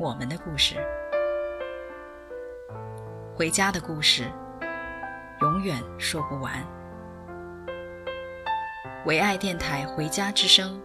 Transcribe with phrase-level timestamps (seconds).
[0.00, 0.76] 我们的故事，
[3.36, 4.24] 回家的故事，
[5.40, 6.52] 永远说不完。
[9.04, 10.80] 唯爱电台《回家之声》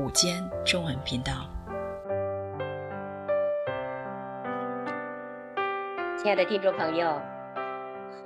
[0.00, 1.32] 午间中文频道，
[6.16, 7.20] 亲爱的听众朋友，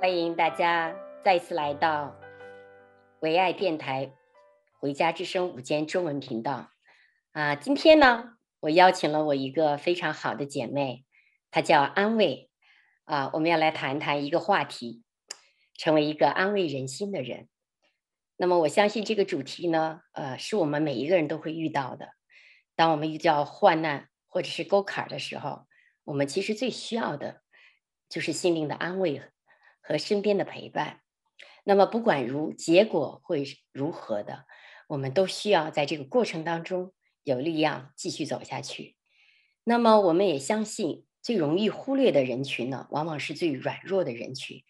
[0.01, 2.15] 欢迎大家再次来到
[3.19, 4.05] 唯爱电台
[4.79, 6.69] 《回家之声》午间中文频道。
[7.33, 8.32] 啊，今天呢，
[8.63, 11.03] 我邀请了我一个非常好的姐妹，
[11.51, 12.49] 她叫安慰，
[13.03, 15.03] 啊，我们要来谈谈一个话题，
[15.73, 17.49] 成为一个安慰人心的人。
[18.37, 22.11] 那么我相信这个主题呢，呃，是我们每一个人都会遇到的。
[22.77, 25.67] 当我们遇到患难或者是沟坎的时候，
[26.05, 27.41] 我们其实最需要的
[28.07, 29.21] 就是心灵的安慰
[29.81, 31.01] 和身边的陪伴。
[31.65, 34.45] 那么不管如结果会如何的，
[34.87, 36.93] 我们都需要在这个过程当中。
[37.23, 38.95] 有力量继续走下去。
[39.63, 44.63] 那么，我们也相信，最容易忽略的人群呢，往往是最软弱的人群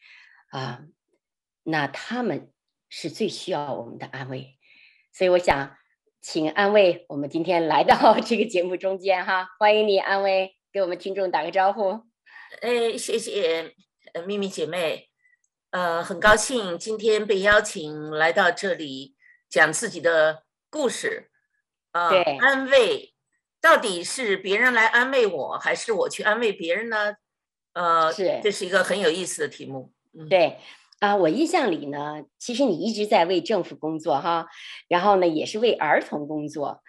[0.50, 0.84] 啊。
[1.64, 2.52] 那他们
[2.90, 4.58] 是最需要我们的安慰。
[5.12, 5.78] 所以，我想
[6.22, 12.02] 请安慰我们今天来到 这个节目中间哈，欢迎你，安慰，给我们听众打个招呼。
[12.62, 13.74] 哎，谢谢
[14.14, 15.10] 呃，秘密姐妹，
[15.72, 19.16] 呃，很高兴今天被邀请来到这里
[19.50, 21.32] 讲自己的故事。
[21.94, 23.14] 啊，对，安慰
[23.62, 27.16] 到底是别人来安慰我，还是我去安慰别人呢？
[27.74, 29.94] 呃，是，这是一个很有意思的题目。
[30.14, 30.58] 嗯、对，
[31.00, 34.48] 啊、呃，我印象里呢，其实你一直在为政府工作哈，
[34.88, 36.84] 然后呢，也是为儿童工作。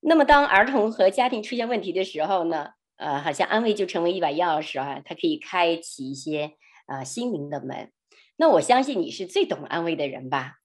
[0.00, 6.52] 那么，当儿童和家庭出现问题的时候呢，呃，好像安慰就成为一把钥匙啊，它可以开启一些
[6.86, 7.90] 啊、呃、心灵的门。
[8.36, 10.56] 那我相信你是最懂安慰的人吧？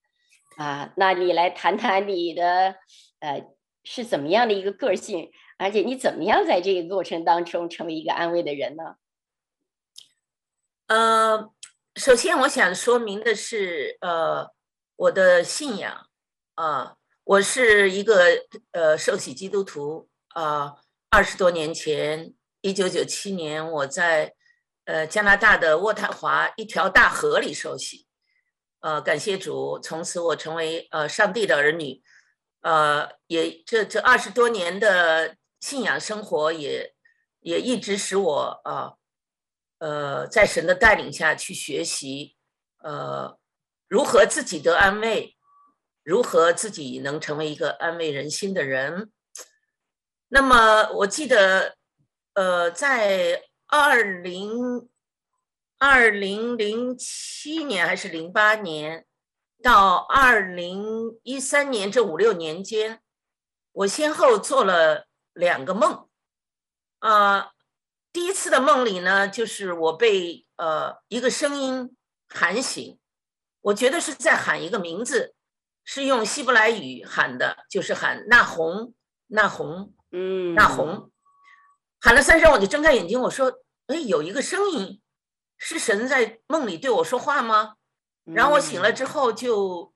[0.58, 2.76] 啊，那你来谈谈你的
[3.20, 3.44] 呃。
[3.90, 5.32] 是怎么样的一个个性？
[5.58, 8.98] 而且你怎么样在这个过程当中成为一个安慰的人呢？
[10.88, 11.50] 呃，
[11.96, 14.52] 首先我想说明的是，呃，
[14.98, 16.10] 我的信仰
[16.56, 18.26] 啊、呃，我是一个
[18.72, 20.44] 呃受洗基督徒啊。
[20.44, 20.78] 呃、
[21.10, 24.34] 二十多年前，一九九七年，我在
[24.84, 28.06] 呃加拿大的渥太华一条大河里受洗。
[28.82, 32.04] 呃，感谢主，从此我成为呃上帝的儿女。
[32.68, 36.94] 呃，也这这二十多年的信仰生活也，
[37.40, 38.96] 也一直使我啊，
[39.80, 42.36] 呃，在神的带领下去学习，
[42.84, 43.40] 呃，
[43.88, 45.38] 如何自己得安慰，
[46.04, 49.14] 如何自己能成为一个安慰人心的人。
[50.28, 51.78] 那么我记得，
[52.34, 54.90] 呃，在二零
[55.78, 59.06] 二零零七年还是零八年。
[59.64, 63.02] 到二零一三年这五六年间，
[63.72, 66.08] 我先后做了两个梦，
[67.00, 67.52] 啊、呃，
[68.14, 71.98] 第一次的梦里呢，就是我被呃一个声音
[72.30, 73.00] 喊醒，
[73.62, 75.34] 我觉得是在喊一个名字，
[75.84, 78.94] 是用希伯来语喊的，就是喊那红
[79.28, 81.12] 那红，嗯，那红，
[82.00, 83.52] 喊了三声，我就睁开眼睛，我说，
[83.88, 85.02] 哎，有一个声音，
[85.58, 87.77] 是神在梦里对我说话吗？
[88.36, 89.94] 然后我醒了之后就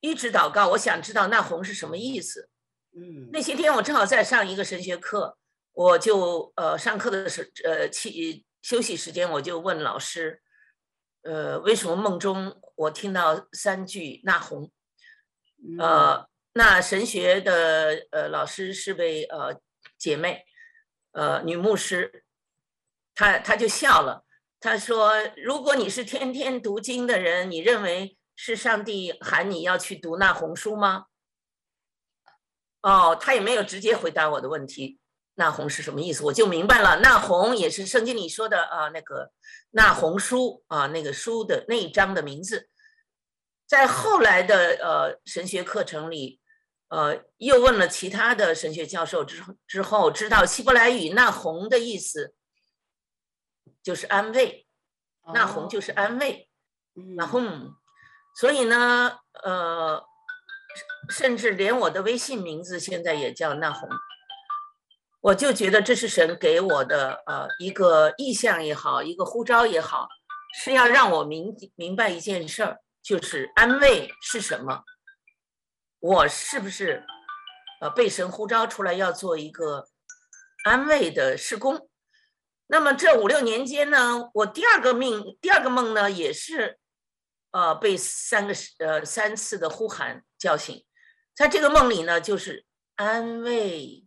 [0.00, 2.48] 一直祷告，我想知道那红是什么意思。
[2.94, 5.36] 嗯，那些天我正好在上一个神学课，
[5.72, 10.40] 我就呃上课的时呃去休息时间，我就问老师，
[11.22, 14.70] 呃为什么梦中我听到三句那红？
[15.78, 19.60] 呃，那神学的呃老师是位呃
[19.98, 20.44] 姐妹，
[21.12, 22.24] 呃女牧师，
[23.14, 24.24] 她她就笑了。
[24.66, 31.04] 他说：“如果你是天天读经的人，你认为是上帝喊你要去读那红书吗？”
[32.82, 34.98] 哦，他也没有直接回答我的问题。
[35.36, 36.24] 那红是什么意思？
[36.24, 36.98] 我就明白了。
[36.98, 39.30] 那红也是圣经里说的啊，那个
[39.70, 42.68] 那红书啊，那个书的那一章的名字。
[43.68, 46.40] 在后来的呃神学课程里，
[46.88, 52.34] 呃，又问了其他的神学教授之之后，知道希伯来语那红的意思。
[53.86, 54.66] 就是安慰，
[55.32, 56.50] 那红就是安慰，
[57.16, 57.72] 那红，
[58.34, 60.02] 所以呢，呃，
[61.08, 63.88] 甚至连我的微信名字现在也叫那红。
[65.20, 70.08] 我就觉得这是神给我的呃一个意向也好，一个呼召也好，
[70.60, 74.82] 是要让我明明白一件事儿，就是安慰是什么。
[76.00, 77.06] 我是不是
[77.80, 79.86] 呃被神呼召出来要做一个
[80.64, 81.88] 安慰的施工？
[82.66, 86.78] 那么这五六年间呢，我第二个命，第二个梦呢，也是
[87.50, 90.84] 呃被三个呃三次的呼喊叫醒，
[91.34, 92.64] 在这个梦里呢，就是
[92.96, 94.02] 安慰。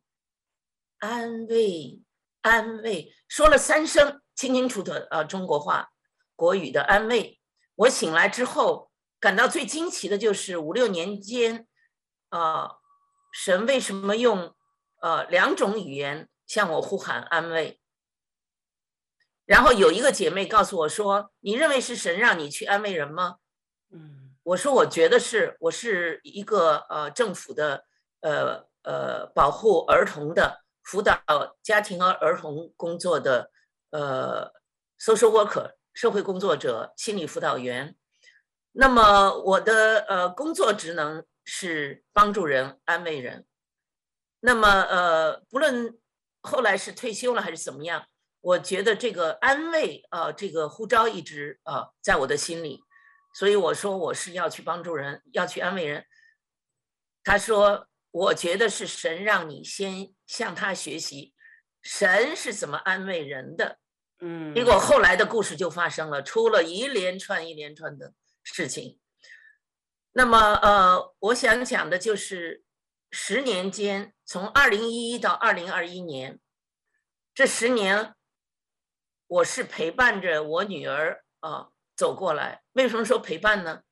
[1.02, 2.02] 安慰，
[2.42, 5.92] 安慰，说了三声清清楚楚的呃中国话，
[6.36, 7.40] 国语的安慰。
[7.76, 11.66] 我醒来之后，感到最惊奇的就是五六年间，
[12.32, 12.70] 呃，
[13.32, 14.54] 神为什么用
[15.02, 17.80] 呃两种语言向我呼喊安慰？
[19.50, 23.38] 然后有一个姐妹告诉我说：“你认为是神让你去安慰人吗？”
[23.92, 27.86] 嗯，我说我觉得是，我是一个呃政府的
[28.22, 30.62] 呃呃保护儿童的。
[30.84, 31.22] 辅导
[31.62, 33.52] 家庭和儿童工作的
[33.92, 34.52] 呃
[35.00, 37.96] ，social worker 社会工作者、心理辅导员。
[38.72, 43.46] 那么我的呃工作职能是帮助人、安慰人。
[44.40, 45.96] 那么呃，不论
[46.42, 48.06] 后来是退休了还是怎么样，
[48.42, 52.82] 我觉得这个安慰啊、呃，这个呼召一直啊、呃、在我的心里。
[53.34, 56.06] 所以我说我是要去帮助人，要去安慰人。
[57.24, 57.88] 他说。
[58.12, 61.36] 我觉得是神让你先向他学习，
[61.80, 63.78] 神是怎么安慰人的，
[64.20, 69.00] 嗯，结果后来的故事就发生了，出了一连串一连串的事情。
[70.14, 72.64] 那么，呃，我想讲的就是
[73.12, 76.40] 十年间，从二零一一到二零二一年，
[77.36, 78.16] 这十年，
[79.30, 82.64] 我是陪伴着我女儿啊、走过来。
[82.74, 83.84] 为什么说陪伴呢？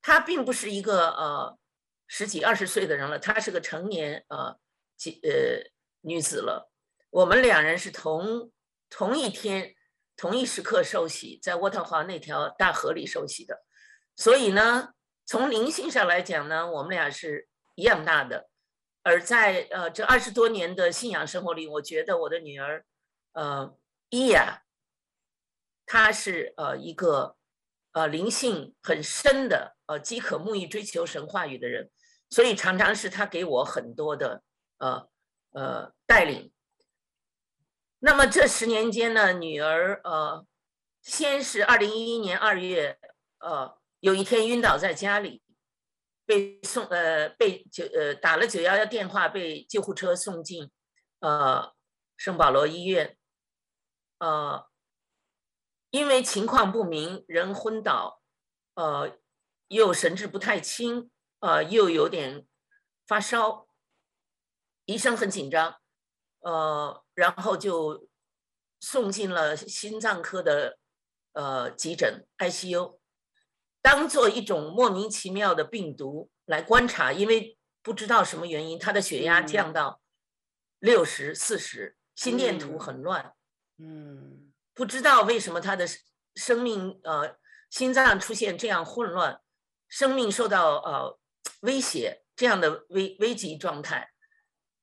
[0.00, 1.58] 她并不是一个呃。
[2.06, 4.58] 十几二十岁的人了，她是个成年呃，
[4.94, 5.70] 几呃
[6.02, 6.70] 女子了。
[7.08, 8.52] 我们两人是同
[8.90, 9.74] 同一天、
[10.14, 13.64] 同一时刻受洗，在渥太华那条大河里受洗的。
[14.16, 14.92] 所以呢，
[15.24, 18.50] 从灵性上来讲呢，我们俩是一样大的。
[19.02, 22.84] 而在呃这二十多年的信仰生活里，我觉得我的女儿
[23.32, 23.74] 呃
[24.14, 24.62] 伊亚，
[25.84, 27.36] 她是呃一个
[27.92, 31.90] 呃灵性很深的呃饥渴慕义追求神话语的人。
[32.30, 34.42] 所以常常是他给我很多的
[34.78, 35.08] 呃
[35.52, 36.52] 呃带领。
[38.00, 40.44] 那么这十年间呢，女儿呃，
[41.00, 42.98] 先是二零一一年二月
[43.38, 45.42] 呃，有一天晕倒在家里，
[46.26, 50.72] 被送呃被九呃打了九幺幺电话，被救护车送进
[51.20, 51.72] 呃
[52.16, 53.16] 圣保罗医院，
[54.24, 54.66] 呃，
[55.90, 58.22] 因为情况不明，人昏倒，
[58.74, 59.18] 呃，
[59.68, 61.10] 又神志不太清。
[61.40, 62.46] 呃，又有点
[63.06, 63.68] 发烧，
[64.86, 65.76] 医生很紧张，
[66.40, 68.08] 呃，然后就
[68.80, 70.78] 送进了心脏科的
[71.34, 72.98] 呃急诊 ICU，
[73.82, 80.00] 当做一种莫名其妙的病毒来观察，因为不知道什么原因，他的血压降到
[80.78, 83.34] 六十四十，心电图很乱，
[83.78, 85.86] 嗯，不知道为什么他的
[86.34, 87.36] 生命呃
[87.70, 89.40] 心脏出现这样混乱，
[89.88, 91.18] 生命受到呃。
[91.60, 94.10] 威胁这样的危危急状态，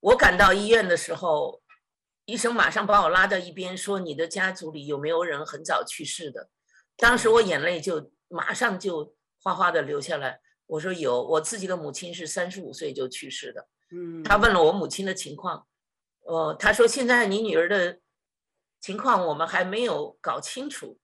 [0.00, 1.62] 我赶到医院的时候，
[2.24, 6.50] 医生马上把我拉到一边，说：“你的家族里有没有人很早去世的？”
[6.98, 10.40] 当时我眼泪就马上就哗哗的流下来。
[10.66, 15.64] 我说：“有，我自己的母亲是三十五岁就去世的。”嗯，他问了我母亲的情况，
[16.26, 18.00] 呃，他说：“现在你女儿的
[18.82, 20.98] 情况我们还没有搞清楚，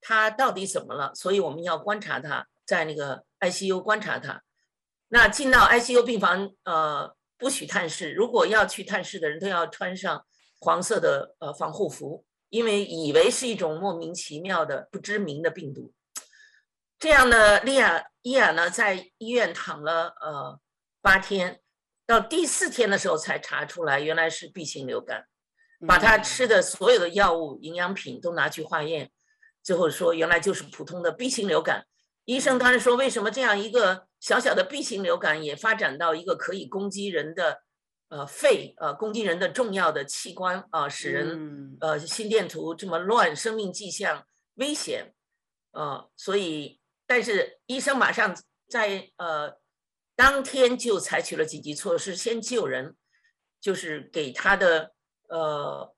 [0.00, 1.12] 他到底怎么了？
[1.16, 4.42] 所以我们要观察他，在那个 ICU 观察他。”
[5.12, 8.12] 那进到 ICU 病房，呃，不许探视。
[8.12, 10.24] 如果要去探视的人，都要穿上
[10.60, 15.92] 黄色的呃防护服，因为以为是一种莫名其妙的不知名的病毒。
[16.98, 20.60] 这样呢，莉亚伊亚呢在医院躺了呃
[21.00, 21.62] 八天，
[22.06, 25.26] 到第四天的时候才查出来原来是 B 型流感，
[25.86, 29.10] 把他吃的所有的药物、营养品都拿去化验，
[29.62, 31.86] 最后说原来就是普通的 B 型流感。
[32.26, 37.62] 医生当时说，为什么这样一个小小的 B 型流感也发展到一个可以攻击人的，
[38.08, 45.12] 呃，肺，呃，攻击人的重要的器官啊，呃，使人呃心电图这么乱，生命迹象危险，
[45.72, 48.36] 呃，所以，但是医生马上
[48.68, 49.56] 在呃
[50.14, 52.94] 当天就采取了紧急措施，先救人，
[53.60, 54.92] 就是给他的
[55.30, 55.94] 呃，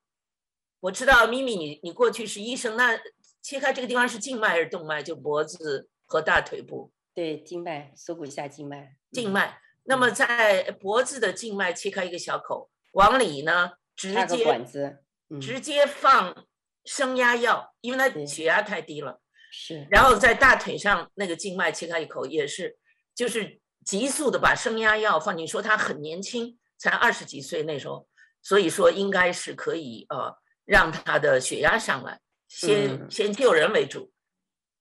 [0.81, 2.99] 我知道咪咪你你过去是医生，那
[3.43, 5.03] 切开这个地方是静脉还是动脉？
[5.03, 5.89] 就脖子。
[6.05, 9.59] 和大腿部，对，静脉，锁骨下静脉，静脉。
[9.85, 14.99] 那么在脖子的静脉切开一个小口，往里呢直接管子，
[15.31, 16.47] 嗯、直接放
[16.85, 19.23] 升压药，因为他血压太低了。
[19.51, 19.87] 是。
[19.91, 22.77] 然后在大腿上那个静脉切开一口，也是
[23.15, 25.49] 就是急速的把升压药放进。
[25.49, 28.07] 说他很年轻，才二十几岁那时候，
[28.43, 34.13] 所以说应该是可以呃让他的血压上来，先、嗯、先救人为主。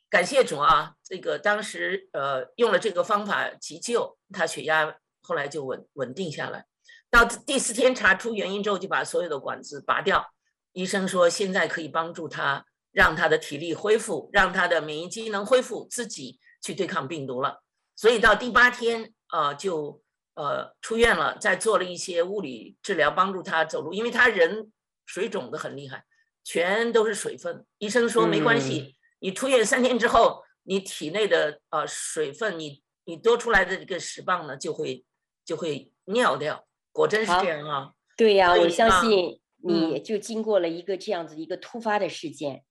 [0.10, 6.66] 感谢主啊，这个当时呃用了这个方法急救，他血压后来就稳稳定下来。
[7.10, 10.34] 到第四天查出原因之后，就把所有的管子拔掉。
[10.74, 17.62] 医生说现在可以帮助他，让他的体力恢复，让他的免疫机能恢复，自己去对抗病毒了。
[17.96, 20.02] 所以到第八天呃就
[20.36, 24.72] 呃出院了，再做了一些物理治疗，帮助他走路，因为他人
[25.06, 26.06] 水肿的很厉害，
[26.44, 27.66] 全都是水分。
[27.78, 28.80] 医生说没关系。
[28.80, 35.06] 嗯你出院三天之后，你体内的呃水分，你你多出来的这个屎棒呢，就会
[35.46, 36.66] 就会尿掉。
[36.92, 37.92] 果真是这样啊？
[38.18, 42.64] 对呀、啊，我相信你就经过了一个这样子一个突发的事件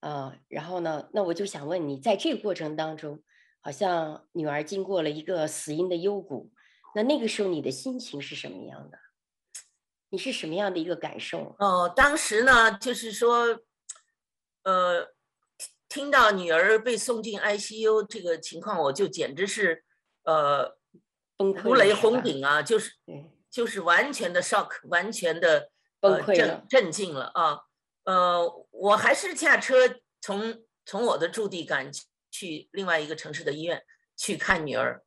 [0.00, 0.38] 啊、嗯呃。
[0.48, 3.22] 然后呢，那我就想问你，在这个过程当中，
[3.60, 6.50] 好像女儿经过了一个死因的幽谷，
[6.98, 8.98] 那那个时候你的心情是什么样的？
[10.10, 11.54] 你是什么样的一个感受？
[11.58, 13.60] 哦，当时呢，就是说，
[14.64, 15.14] 呃。
[15.90, 19.82] 听到女儿被送进 ICU 这个情况，我就简直是，
[20.24, 20.76] 呃，
[21.38, 22.60] 如雷轰顶啊！
[22.60, 22.92] 就是，
[23.50, 27.60] 就是完全的 shock，完全的崩溃了，震震惊了啊！
[28.04, 29.76] 呃，我还是驾车
[30.20, 31.90] 从从我的驻地赶
[32.30, 33.82] 去另外一个城市的医院
[34.14, 35.02] 去看女儿。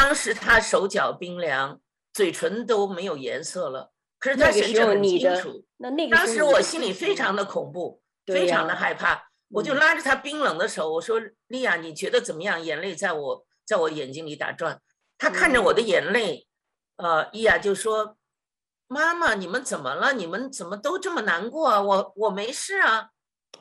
[0.00, 1.78] 当时他手脚冰凉，
[2.10, 5.62] 嘴唇都没有颜色了，可是他神志很清楚。
[5.76, 9.30] 那那个当时我心里非常的恐怖，非常的害怕。
[9.50, 14.80] 我就拉着他冰冷的手，我说：“莉亚，你觉得怎么样？”眼泪在我在我眼睛里打转。
[15.18, 16.48] 他看着我的眼泪，
[16.96, 18.16] 呃，伊亚就说
[18.88, 20.14] ：“妈妈，你们怎么了？
[20.14, 21.82] 你们怎么都这么难过啊？
[21.82, 23.10] 我我没事啊。”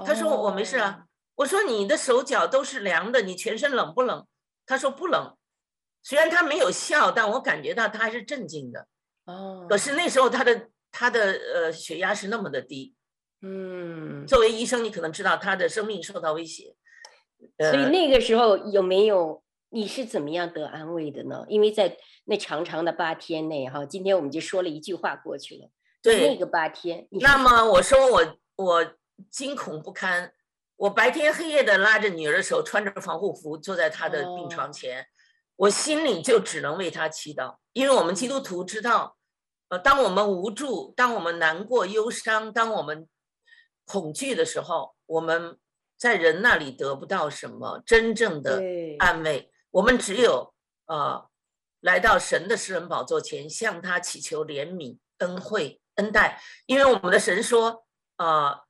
[0.05, 1.03] 他说：“我没事啊。”
[1.35, 4.25] 我说：“你的手脚都是凉的，你全身冷不冷？”
[4.65, 5.35] 他说：“不冷。”
[6.03, 8.87] 虽然他没有笑，但我感觉到他还是镇静的。
[9.25, 9.65] 哦。
[9.69, 12.95] 可是那时候他的他的呃血压是那么的低。
[13.41, 16.75] 嗯，作为医生，你可能知道他的生命受到威胁，
[17.57, 21.45] 所以那个时候有没有你是怎么样得安慰的呢？
[21.47, 25.69] 因为在那长长的八天内，哈，今天我们就说了一句话过去了。
[26.01, 28.93] 对，那个八天，那么我说我我
[29.29, 30.33] 惊恐不堪，
[30.75, 35.05] 我白天黑夜的拉着女儿的手，穿着防护服坐在她的病床前，哦，
[35.59, 39.17] 我心里就只能为他祈祷，因为我们基督徒知道，
[39.67, 43.09] 呃，当我们无助，当我们难过、忧伤，当我们
[43.85, 45.57] 恐惧的时候，我们
[45.97, 48.61] 在人那里得不到什么真正的
[48.99, 49.51] 安慰。
[49.71, 50.53] 我们只有
[50.85, 51.27] 呃，
[51.81, 56.41] 来到神的施恩宝座前，向他祈求怜悯、恩惠、恩待。
[56.67, 57.85] 因为我们的神说，
[58.15, 58.61] 呃，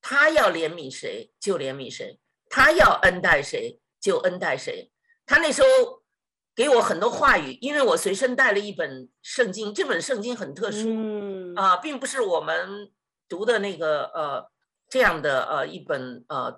[0.00, 2.18] 他要怜悯谁就怜悯谁，
[2.50, 4.90] 他要恩待谁就恩待谁。
[5.24, 6.01] 他那时候
[6.54, 10.88] 给我很多话语，因为我随身带了一本圣经，这本圣经很特殊
[11.56, 12.90] 啊，呃，并不是我们
[13.28, 14.52] 读的那个呃。
[14.88, 16.54] 这样的呃一本呃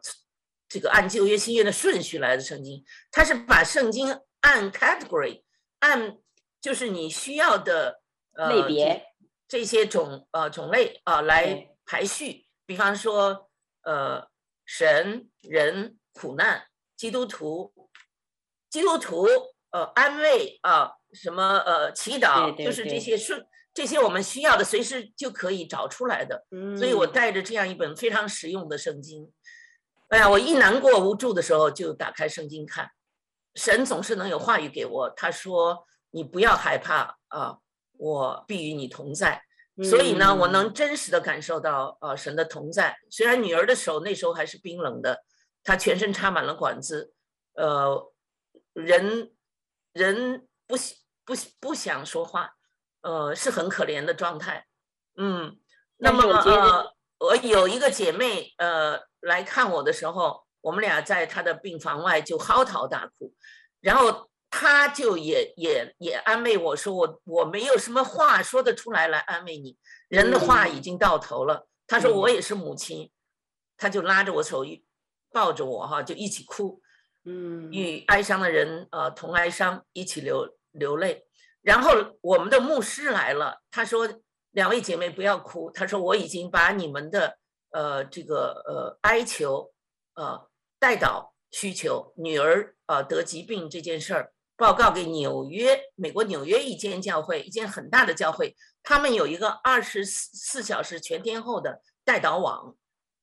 [0.68, 4.08] 这个按旧约新约的顺序来的圣经，它是把圣经
[4.40, 5.44] 按 category
[5.78, 6.18] 按
[6.60, 8.00] 就是你需要的
[8.32, 9.06] 呃类别
[9.46, 13.48] 这，这些种呃种类啊、呃、来排序，比方说
[13.84, 14.26] 呃
[14.64, 17.72] 神人苦难基督徒。
[18.68, 19.28] 基督徒
[19.74, 23.44] 呃安慰啊、呃、什么呃祈祷，对对对就是这些顺。
[23.74, 26.46] 这些我们需要的，随时就可以找出来的。
[26.78, 29.32] 所以我带着这样一本非常实用的圣经。
[30.10, 32.88] 哎呀，我一难过无助的时候，就打开圣经看。
[33.56, 35.10] 神总是能有话语给我。
[35.10, 37.58] 他说：“你不要害怕啊，
[37.96, 39.42] 我必与你同在。”
[39.82, 42.96] 所以呢，我能真实的感受到啊，神的同在。
[43.10, 45.24] 虽然女儿的手那时候还是冰冷的，
[45.64, 47.12] 她全身插满了管子，
[47.54, 48.12] 呃，
[48.72, 49.32] 人
[49.94, 50.76] 人不
[51.24, 52.50] 不不想说话。
[53.00, 54.66] 呃，是很可怜的状态，
[55.16, 55.58] 嗯，
[55.98, 63.34] 那么呃，我有一个姐妹呃来看我的时候，我们俩在她的病房外就嚎啕大哭，
[63.82, 69.76] 然后她就也也也安慰我说，我我没有什么话说得出来来安慰你，
[70.08, 71.68] 人的话已经到头了。
[71.86, 73.12] 她说我也是母亲，
[73.76, 74.64] 她就拉着我手
[75.30, 76.80] 抱着我哈，就一起哭，
[77.24, 81.26] 嗯，与哀伤的人呃同哀伤，一起流流泪。
[81.62, 81.90] 然后
[82.20, 84.20] 我们的牧师来了，他说
[84.52, 87.38] ：“两位姐妹不要哭。”他说：“我已经把你们的
[87.70, 89.72] 呃这个呃哀求，
[90.14, 102.76] 呃代祷需求，女儿呃得疾病这件事儿报告给纽约，美国纽约一间教会，一间很大的教会，他们有一个二十四小时全天候的代祷网，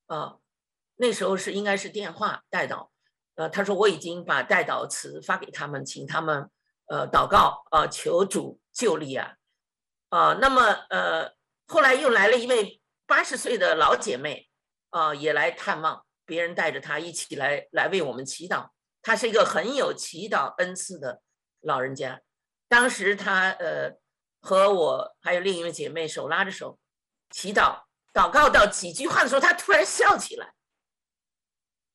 [0.08, 0.38] 啊，
[0.96, 2.90] 那时候是应该是电话代祷，
[3.42, 6.48] 呃，他说我已经把代祷词发给他们，请他们
[6.86, 9.36] 呃祷告啊，求主救利亚，
[10.10, 11.32] 啊，那么呃
[11.66, 14.48] 后来又来了一位八十岁的老姐妹，
[14.92, 18.70] 啊，也来探望，别人带着她一起来来为我们祈祷。
[19.02, 21.24] 她是一个很有祈祷恩赐的
[21.62, 22.22] 老人家，
[22.70, 23.98] 当时她呃
[24.40, 26.78] 和我还有另一位姐妹手拉着手
[27.32, 27.82] 祈祷
[28.14, 30.54] 祷告到几句话的时候，她突然笑起来。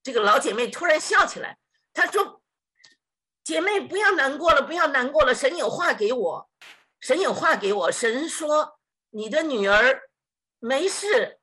[0.07, 1.59] 这个老姐妹突然笑起来，
[1.93, 2.41] 她说
[3.43, 6.49] ：“姐妹不要难过了，不要难过了，神有话给我，
[7.01, 8.79] 神有话给我，神说
[9.11, 10.03] 你的女儿
[10.61, 11.41] 没事，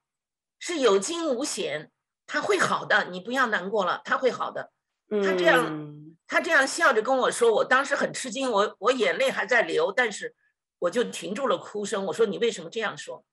[0.60, 1.92] 是有惊无险，
[2.26, 4.72] 她会好的，你不要难过了，她会好的。”
[5.12, 10.34] 她这样，她这样笑着跟我说，我当时很吃惊，我我眼泪还在流，但是
[10.80, 12.06] 我就停住了哭声。
[12.06, 13.26] 我说：“你为什么这样说？”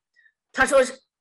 [0.50, 0.80] 她说：“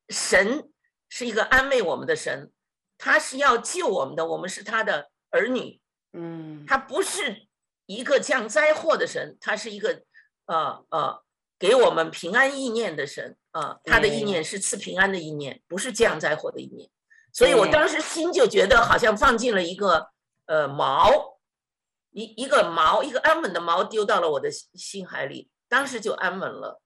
[0.10, 0.68] 神
[1.10, 2.51] 是一个安慰我们的神，
[3.00, 5.82] 他是要救我们的，我们是他的儿女。
[6.13, 7.48] 嗯，他不是
[7.88, 10.03] 一个降灾祸的神，他是一个
[10.46, 11.24] 呃呃
[11.58, 13.82] 给我们平安意念的神啊、呃。
[13.86, 16.88] 他的意念是赐平安的意念，不是降灾祸的意念。
[17.34, 20.12] 所以我当时心就觉得好像放进了一个。”
[20.50, 21.36] 呃，锚，
[22.10, 26.82] 一一个锚，一个安稳的锚丢到了我的心海里，当时就安稳了。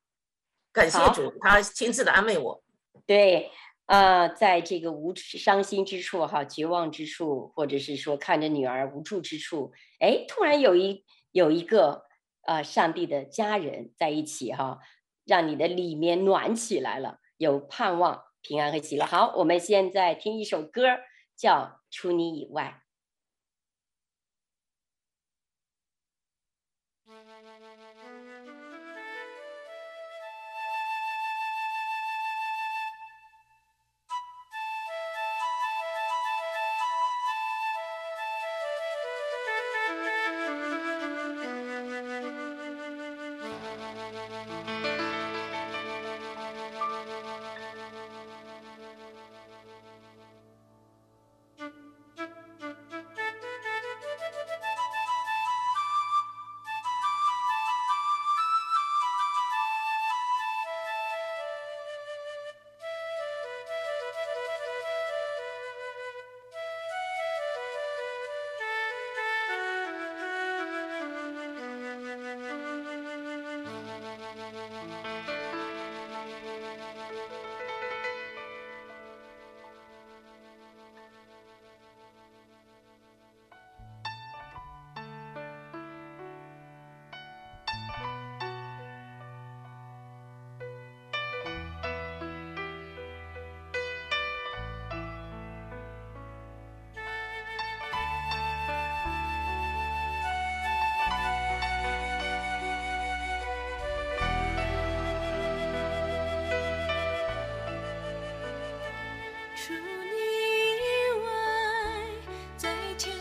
[0.73, 2.61] 感谢主，他亲自的安慰我。
[3.05, 3.49] 对，
[3.85, 12.05] 啊，在这个无伤心之处，哈，绝望之处，或者是说看着女儿无助之处，哎，突然有一有一个
[12.45, 14.79] 呃，上帝的家人在一起，哈，
[15.25, 19.05] 让你的里面暖起来了，有盼望、平安和喜乐。
[19.05, 20.83] 好，我们现在听一首歌，
[21.35, 21.55] 叫
[21.89, 22.79] 《除你以外》。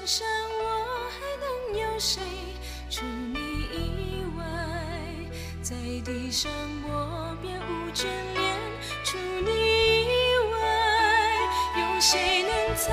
[0.05, 0.27] 想上
[0.59, 1.47] 我还能
[1.81, 2.21] 有谁？
[2.91, 4.43] 除你以外，
[5.63, 6.51] 在地上
[6.83, 8.59] 我别无眷恋。
[9.05, 9.51] 除你
[10.03, 10.55] 以外，
[11.79, 12.93] 有谁能擦？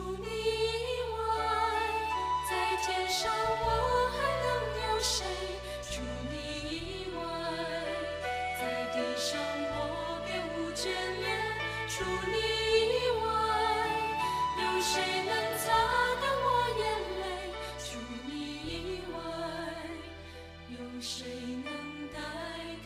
[0.00, 1.20] 除你以外
[2.48, 4.48] 在天上我还能
[4.88, 5.26] 有谁
[5.82, 6.34] 除你
[6.70, 7.20] 以外
[8.58, 8.62] 在
[8.94, 10.86] 地上我别无眷
[11.20, 11.36] 恋
[11.86, 12.32] 除你
[12.96, 13.22] 以外
[14.56, 15.68] 有谁能擦
[16.18, 16.82] 干我眼
[17.20, 17.22] 泪
[17.78, 19.14] 除你以外
[20.70, 21.26] 有谁
[21.62, 21.70] 能
[22.10, 22.18] 带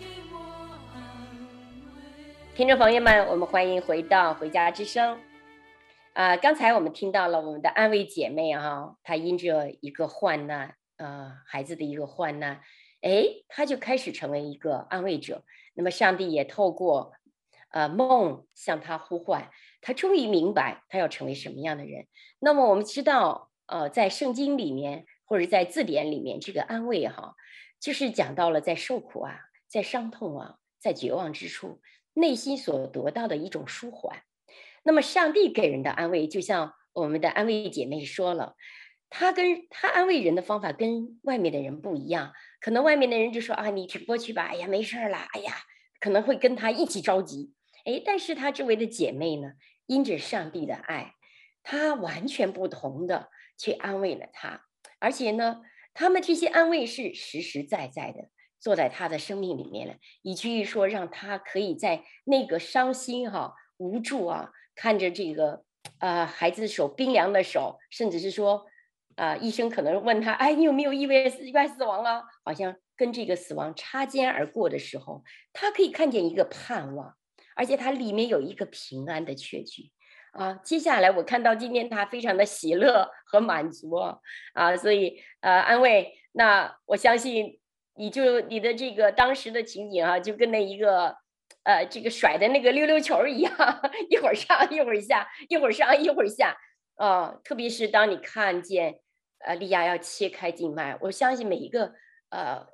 [0.00, 0.36] 给我
[0.92, 0.98] 安
[1.94, 2.02] 慰
[2.56, 5.16] 听众朋友们我们欢迎回到回家之声。
[6.14, 6.36] 啊！
[6.36, 12.60] 刚才我们听到了我们的安慰姐妹啊，她因着一个患难啊，孩子的一个患难，
[13.00, 15.44] 哎，她就开始成为一个安慰者。
[15.74, 17.14] 那么上帝也透过
[17.70, 19.50] 呃梦向她呼唤，
[19.80, 22.06] 她终于明白她要成为什么样的人。
[22.38, 27.34] 那么我们知道，呃，在圣经里面或者在字典里面，这个安慰哈，
[27.80, 31.80] 就是讲到了在受苦啊，在伤痛啊，在绝望之处。
[32.16, 34.22] 内心所得到的一种舒缓，
[34.84, 38.54] 那么上帝给人的安慰，就像我们的安慰姐妹说了，
[39.10, 42.32] 他跟他安慰人的方法跟外面的人不一样。
[42.60, 45.54] 可能外面的人就说啊，你挺过去吧，哎呀，没事儿啦，哎呀，
[45.98, 47.52] 可能会跟他一起着急。
[47.84, 49.54] 哎，但是他周围的姐妹呢，
[49.86, 51.14] 因着上帝的爱，
[51.62, 54.62] 他完全不同的去安慰了他，
[55.00, 58.28] 而且呢，他们这些安慰是实实在在的。
[58.60, 65.62] 坐在他的生命里面了，以至于说让他可以在那个伤心哈、无助啊，看着这个、
[65.98, 68.66] 呃、孩子手冰凉的手，甚至是说
[69.16, 72.22] 啊、呃、医生可能问他，哎，你有没有意外意外死亡了？
[72.44, 77.14] 好像跟这个死亡擦肩而过的时候，他可以看见一个盼望，
[77.56, 79.90] 而且他里面有一个平安的确据
[80.32, 80.54] 啊。
[80.64, 83.90] 接下来我看到今天他非常的喜乐和满足
[84.54, 87.58] 啊，所以呃安慰，那我相信。
[87.96, 91.16] 你就你的这个当时的情景啊，就跟那一个，
[91.64, 93.52] 呃，这个甩的那个溜溜球一样，
[94.08, 96.56] 一会儿上一会儿下，一会儿上一会儿下，
[96.96, 99.00] 啊、特别是当你看见，
[99.38, 101.94] 呃，利亚要切开静脉，我相信每一个
[102.30, 102.66] 呃，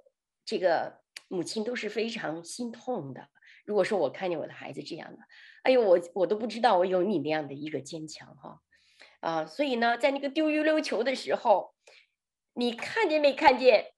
[0.44, 3.28] 这个母亲都是非常心痛的。
[3.64, 5.18] 如果说我看见我的孩子这样的，
[5.62, 8.60] 哎呦，我我都不知道我有你那样的一个坚强哈，
[9.20, 11.74] 啊、所以呢，在那个丢溜溜球的时候，
[12.54, 13.92] 你看见没看见？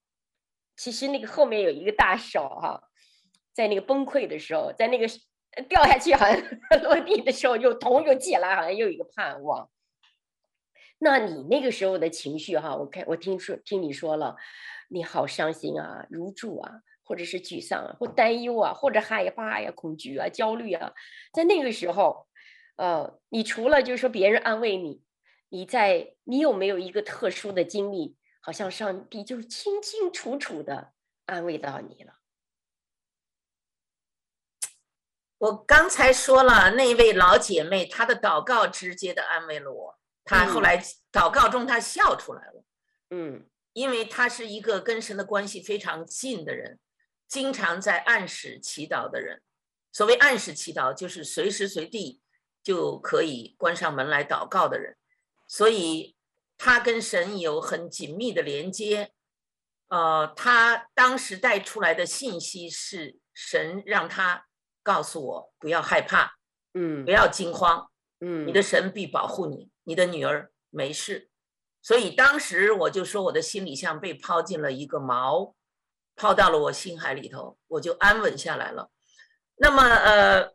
[0.76, 2.82] 其实那个后面有一个大手哈、
[3.52, 5.06] 在那个崩溃的时候，在那个
[5.68, 6.40] 掉下去好像
[6.82, 9.68] 落地的时候，又头又起来，好像又一个盼望。
[10.98, 14.36] 那你那个时候的情绪哈、我看我听说听你说了，
[14.88, 16.70] 你好伤心啊，如助啊，
[17.04, 20.92] 或者是沮丧啊，或担忧啊，或者害怕呀、恐惧啊、焦虑啊，
[21.32, 22.28] 在那个时候，
[22.76, 25.02] 呃，你除了就是说别人安慰你，
[25.48, 28.16] 你在你有没有一个特殊的经历？
[28.40, 30.92] 好像上帝就清清楚楚的
[31.26, 32.21] 安慰到你了。
[35.42, 39.98] 我刚才说了，那位老姐妹她的祷告直接的安慰了我。
[40.22, 42.64] 她后来祷告中她笑出来了。
[43.10, 46.78] 嗯，因为她是一个跟神的关系非常近的人，
[47.26, 49.42] 经常在暗室祈祷的人。
[49.90, 52.22] 所谓暗室祈祷，就是随时随地
[52.62, 54.96] 就可以关上门来祷告的人。
[55.48, 56.14] 所以。
[56.64, 59.10] 他跟神有很紧密的连接，
[59.88, 64.46] 呃，他当时带出来的信息是神让他
[64.82, 66.32] 告诉我不要害怕，
[66.74, 67.90] 嗯，不要惊慌，
[68.20, 71.30] 嗯，你的神必保护你，你的女儿没事。
[71.80, 75.54] 所以当时我就说我的心里像被抛进了一个锚，
[76.16, 78.90] 抛到了我心海里头，我就安稳下来了。
[79.56, 80.54] 那么呃，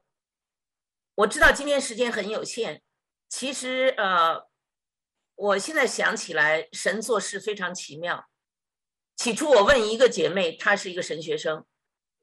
[1.15, 2.81] 我知道今天时间很有限，
[3.27, 4.47] 其实呃。
[5.39, 8.25] 我现在想起来，神做事非常奇妙。
[9.15, 11.63] 起初我问一个姐妹，她是一个神学生，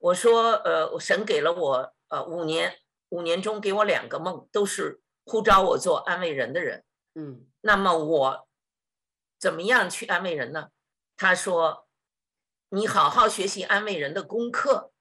[0.05, 6.85] 我说：“呃，神给了我呃五年，五年中给我两个梦，都是呼召我做安慰人的人。
[7.15, 8.49] 嗯，那么我
[9.39, 10.69] 怎么样去安慰人呢？”
[11.17, 11.87] 他说
[12.69, 14.93] ：“你好好学习安慰人的功课，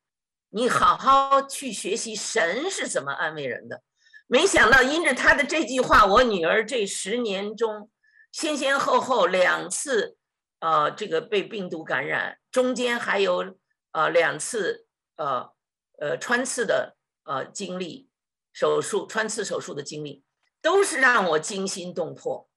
[0.51, 3.83] 你好好去学习神是怎么安慰人的。”
[4.27, 7.89] 没想到因着他的这句话，我女儿这十年中。
[8.31, 10.17] 先先后后两次，
[10.59, 13.55] 呃，这个被病毒感染，中间还有
[13.91, 15.53] 呃两次，呃
[15.99, 18.09] 呃穿刺的呃经历，
[18.51, 20.23] 手术穿刺手术的经历，
[20.61, 22.49] 都是让我惊心动魄。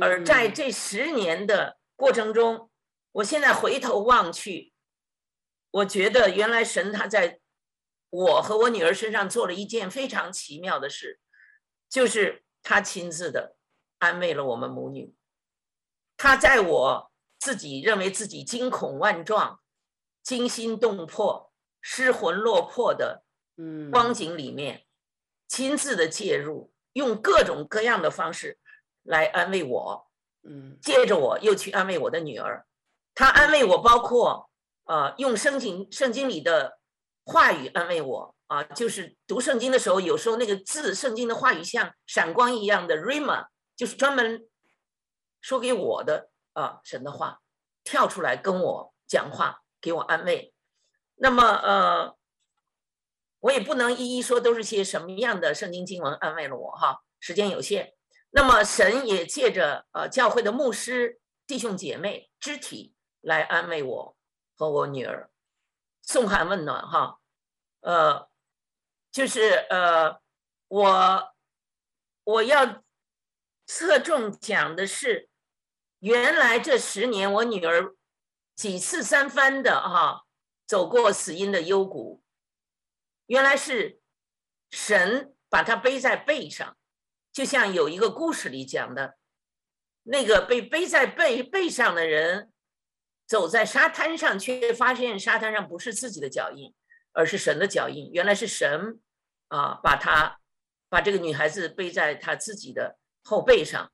[0.00, 2.70] 而在这十年的过程中，
[3.12, 4.72] 我现在回头望去，
[5.70, 7.40] 我觉得原来神他在
[8.10, 11.20] 我和我女儿身上做了一件非常奇妙的事，
[11.88, 13.54] 就是他亲自的。
[13.98, 15.14] 安慰了我们母女，
[16.18, 19.62] 他在我自己认为自己惊恐万状、
[20.22, 21.45] 惊心动魄、
[21.88, 23.22] 失魂落魄的
[23.56, 24.84] 嗯光景里面，
[25.46, 28.58] 亲自的介入，用各种各样的方式
[29.04, 30.10] 来安慰我，
[30.42, 32.66] 嗯，接着我又去安慰我的女儿，
[33.14, 34.50] 他安慰我，包括
[34.86, 36.80] 呃用圣经圣经里的
[37.24, 43.46] 话语安慰我啊，就是读圣经的时候，有时候那个字，圣经的话语像闪光一样的 Rhema。
[43.76, 44.48] 就是专门
[45.40, 47.42] 说给我的啊神的话，
[47.84, 50.52] 跳出来跟我讲话，给我安慰。
[51.16, 52.16] 那么呃，
[53.40, 57.94] 我也不能一一说都是些什么样的圣经经文安慰了我哈，时间有限。
[58.30, 64.16] 那么神也借着呃教会的牧师、弟兄姐妹、肢体来安慰我
[64.54, 65.30] 和我女儿，
[66.02, 67.18] 送寒问暖哈。
[67.80, 68.28] 呃，
[69.10, 70.20] 就是呃，
[70.68, 71.34] 我
[72.24, 72.82] 我要
[73.64, 75.30] 侧重讲的是，
[76.00, 77.94] 原来这十年我女儿
[78.54, 80.25] 几次三番的哈
[80.66, 82.22] 走过死荫的幽谷。
[83.26, 84.00] 原来是
[84.70, 86.76] 神把他背在背上，
[87.32, 89.16] 就像有一个故事里讲的，
[90.04, 92.52] 那个被背在背背上的人，
[93.26, 96.74] 走在沙滩上，却发现沙滩上不是自己的脚印，
[97.12, 98.10] 而是神的脚印。
[98.12, 99.00] 原来是神
[99.48, 100.38] 啊，把他
[100.88, 103.92] 把这个女孩子背在他自己的后背上，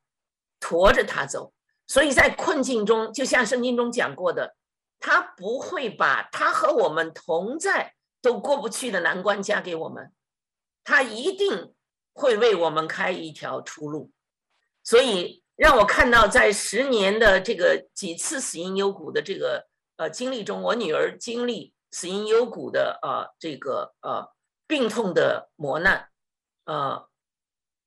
[0.61, 1.55] 驮着她走。
[1.87, 4.57] 所以在困境中，就像圣经中讲过的，
[5.03, 7.95] 他不会把他和我们同在。
[8.25, 10.12] 都过不去的难关加给我们，
[10.85, 11.75] 他一定
[12.12, 14.12] 会为我们开一条出路。
[14.85, 24.29] 所以让我看到，在十年的这个几次死因幽谷的这个呃经历中，我女儿经历死因幽谷的呃这个呃
[24.69, 26.09] 病痛的磨难，
[26.65, 27.09] 呃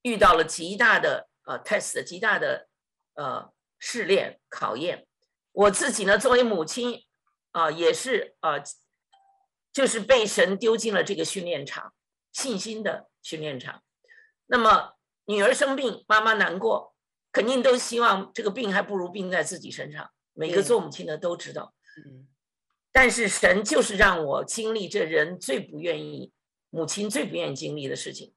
[0.01, 2.67] 遇到了极大的呃 test 极大的
[3.13, 5.07] 呃试炼考验。
[5.55, 7.03] 我自己呢，作为母亲
[7.51, 8.51] 啊、呃，也是啊。
[8.51, 8.63] 呃
[9.75, 11.93] 就是被神丢进了这个训练场，
[12.31, 13.83] 信心的训练场。
[14.45, 14.93] 那么
[15.25, 16.95] 女儿生病，妈妈难过，
[17.29, 20.09] 肯定都希望这个病还不如病在自己身上。
[20.31, 21.73] 每个做母亲的都知道。
[21.97, 22.25] 嗯。
[22.93, 26.31] 但是神就是让我经历这人最不愿意，
[26.69, 28.33] 母亲最不愿意经历的事情。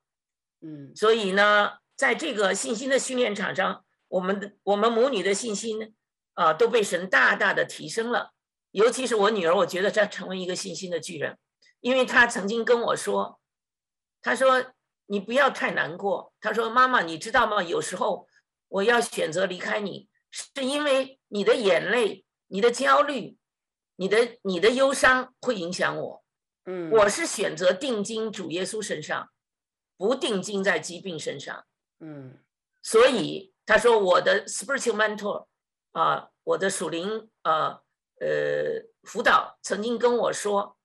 [0.61, 0.91] 嗯。
[0.97, 5.95] 所以呢，在这个信心的训练场上，我们的我们母女的信心
[6.39, 8.33] 啊，呃，都被神大大的提升了。
[8.71, 11.37] 尤其是我女儿，我觉得她成为一个信心的巨人，
[11.81, 13.41] 因为她曾经跟我说
[14.23, 14.73] ：“她说
[15.07, 16.33] 你不要太难过。
[16.41, 17.63] 她说妈妈，你知道吗？
[17.63, 18.29] 有时候
[18.69, 23.37] 我要选择离开你，是因为你的眼泪、你的焦虑、
[23.97, 26.25] 你的你的忧伤会影响我。
[26.67, 29.31] 嗯，我是选择定睛主耶稣身上，
[29.97, 31.65] 不定睛在疾病身上。
[32.01, 32.39] 嗯，
[32.83, 35.47] 所以她说我的 spiritual mentor
[35.93, 37.83] 啊，我的属灵啊。”
[38.21, 40.77] 呃，辅导曾经跟我说，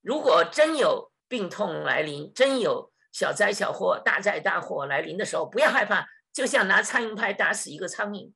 [0.00, 8.32] 如果真有病痛来临，真有小灾小祸、大灾大祸来临的时候，不要害怕，就像拿苍蝇拍打死一个苍蝇。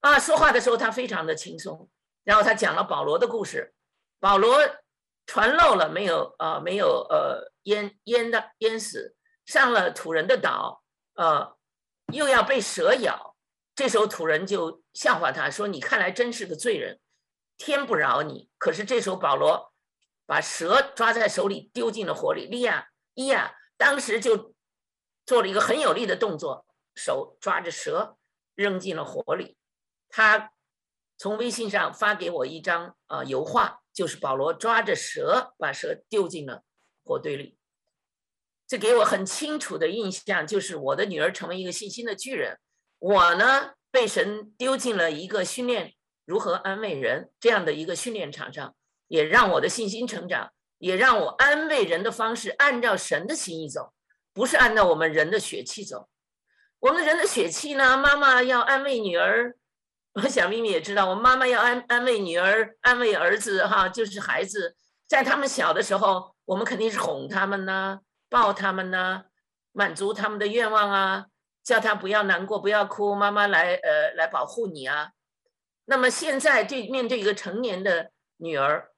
[0.00, 1.90] 啊，说话的时候他非常的轻松。
[2.24, 3.74] 然后他讲了保罗的故事，
[4.18, 4.58] 保罗
[5.26, 10.82] 船漏了，没有呃，没有呃淹淹的淹死，上了土人的岛，
[11.12, 11.58] 呃，
[12.10, 13.27] 又要被蛇咬，
[13.78, 16.98] 这时候土人就笑话他说：“你看来真是个罪人。”
[17.56, 18.50] 天不饶你！
[18.58, 19.72] 可是这时候保罗
[20.26, 22.46] 把蛇抓在手里，丢进了火里。
[22.46, 24.52] 利亚伊亚当时就
[25.24, 28.18] 做了一个很有力的动作，手抓着蛇
[28.56, 29.56] 扔进了火里。
[30.08, 30.50] 他
[31.16, 36.64] 从微信上发给我一张啊、呃、油画，就是保罗抓着蛇把蛇丢进了
[37.04, 37.56] 火堆里。
[38.66, 42.58] 这给我很清楚的印象，就是我的女儿成为一个信心的巨人，
[42.98, 45.94] 我呢被神丢进了一个训练。
[46.24, 48.74] 如何安慰人这样的一个训练场上，
[49.06, 53.94] 也让我的信心成长，也让我安慰人的方式按照神的心意走，
[54.34, 56.10] 不是按照我们人的血气走。
[56.80, 57.96] 我们人的血气呢？
[57.96, 59.56] 妈妈要安慰女儿，
[60.12, 64.76] 我想咪咪也知道，我妈妈要安安慰女儿，安慰儿子，哈，就是孩子
[65.08, 69.24] 在他们小的时候，我们肯定是哄他们呢，抱他们呢，
[69.72, 71.26] 满足他们的愿望啊，
[71.68, 75.10] 叫他不要难过，不要哭，妈妈来呃来保护你啊。
[75.84, 78.90] 那么现在对面对一个成年的女儿，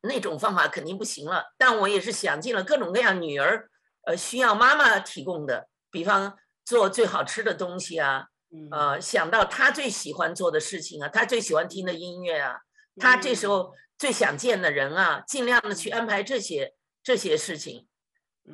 [0.00, 1.52] 那种方法肯定不行了。
[1.58, 3.68] 但我也是想尽了各种各样女儿
[4.06, 8.28] 呃需要妈妈提供的，比方做最好吃的东西啊，
[8.70, 12.60] 呃想到她最喜欢做的事情啊，她最喜欢听的音乐啊，
[12.96, 17.86] 她这时候最想见的人啊，尽量的去安排这些这些事情。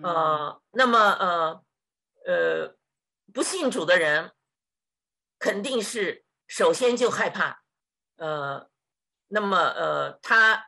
[0.02, 1.62] 呃，那么呃
[2.26, 2.74] 呃
[3.32, 4.32] 不信主的人
[5.38, 6.24] 肯定是。
[6.48, 7.62] 首先就害怕，
[8.16, 8.68] 呃，
[9.28, 10.66] 那么呃，他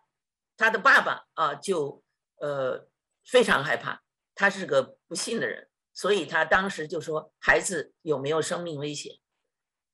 [0.57, 2.03] 他的爸爸啊，就
[2.41, 2.89] 呃
[3.23, 4.01] 非常害怕，
[4.35, 9.13] 他是个不信的人，所以他当时就说孩子有没有生命危险，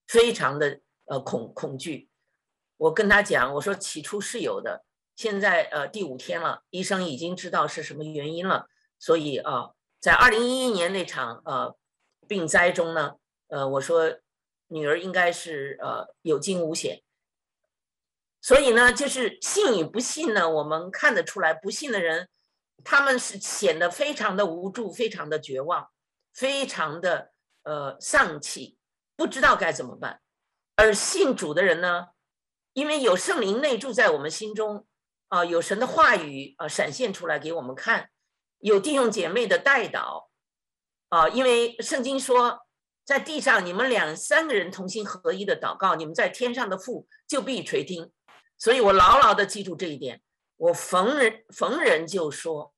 [0.06, 2.08] 非常的呃恐恐惧。
[2.76, 4.84] 我跟他讲，我说起初是有的，
[5.16, 8.68] 现在呃第五天了，医生已经知道是什么原因了，
[9.00, 11.76] 所以啊，在二零一一年那场呃
[12.30, 13.16] 病灾中呢，
[13.48, 14.20] 呃我说。
[14.72, 17.02] 女儿应该是呃有惊无险，
[18.40, 22.28] 所以呢，就是信与不信呢，我们看得出来，不信的人
[22.84, 25.90] 他们是显得非常的无助，非常的绝望，
[26.32, 27.32] 非常的
[27.64, 28.78] 呃丧气，
[29.16, 30.20] 不知道该怎么办。
[30.76, 32.10] 而信主的人呢，
[32.72, 34.86] 因为有圣灵内住在我们心中，
[35.26, 38.08] 啊、有神的话语啊、呃、闪现出来给我们看，
[38.60, 40.29] 有弟兄姐妹的带导，
[41.10, 42.60] 啊、因为圣经说，
[43.04, 48.10] 在地上你们两三个人同心合一的祷告，你们在天上的父就必垂听。
[48.56, 50.22] 所以我牢牢的记住这一点，
[50.56, 52.72] 我逢人逢人就说，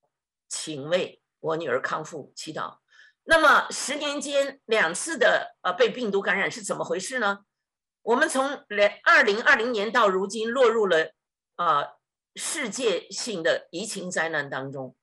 [0.49, 2.79] 请为我女儿康复祈祷。
[3.25, 7.41] 那么十年间两次的呃被病毒感染是怎么回事呢？
[8.03, 11.13] 我们从两二零二零年到如今落入了
[11.57, 11.89] 啊、呃、
[12.35, 14.97] 世界性的疫情灾难当中，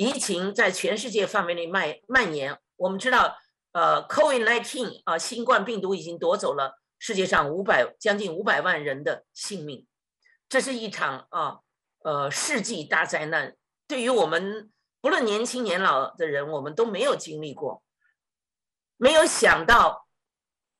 [0.00, 2.58] 疫情在全世界范围内蔓蔓延。
[2.76, 3.36] 我们知道，
[3.72, 9.86] 呃，COVID-19 啊，新冠病毒已经夺走了世界上五百将近五百万人的性命。
[10.48, 11.58] 这是一场啊，
[12.02, 13.58] 呃，世纪大灾难。
[13.86, 17.82] 对于我们不论年轻年老的人，我们都没有经历过，
[18.96, 20.06] 没有想到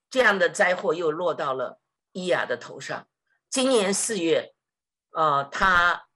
[0.08, 1.78] 这样的灾祸又落到了
[2.12, 3.06] 伊亚的头上。
[3.50, 4.54] 今年四月，
[5.12, 6.06] 呃，他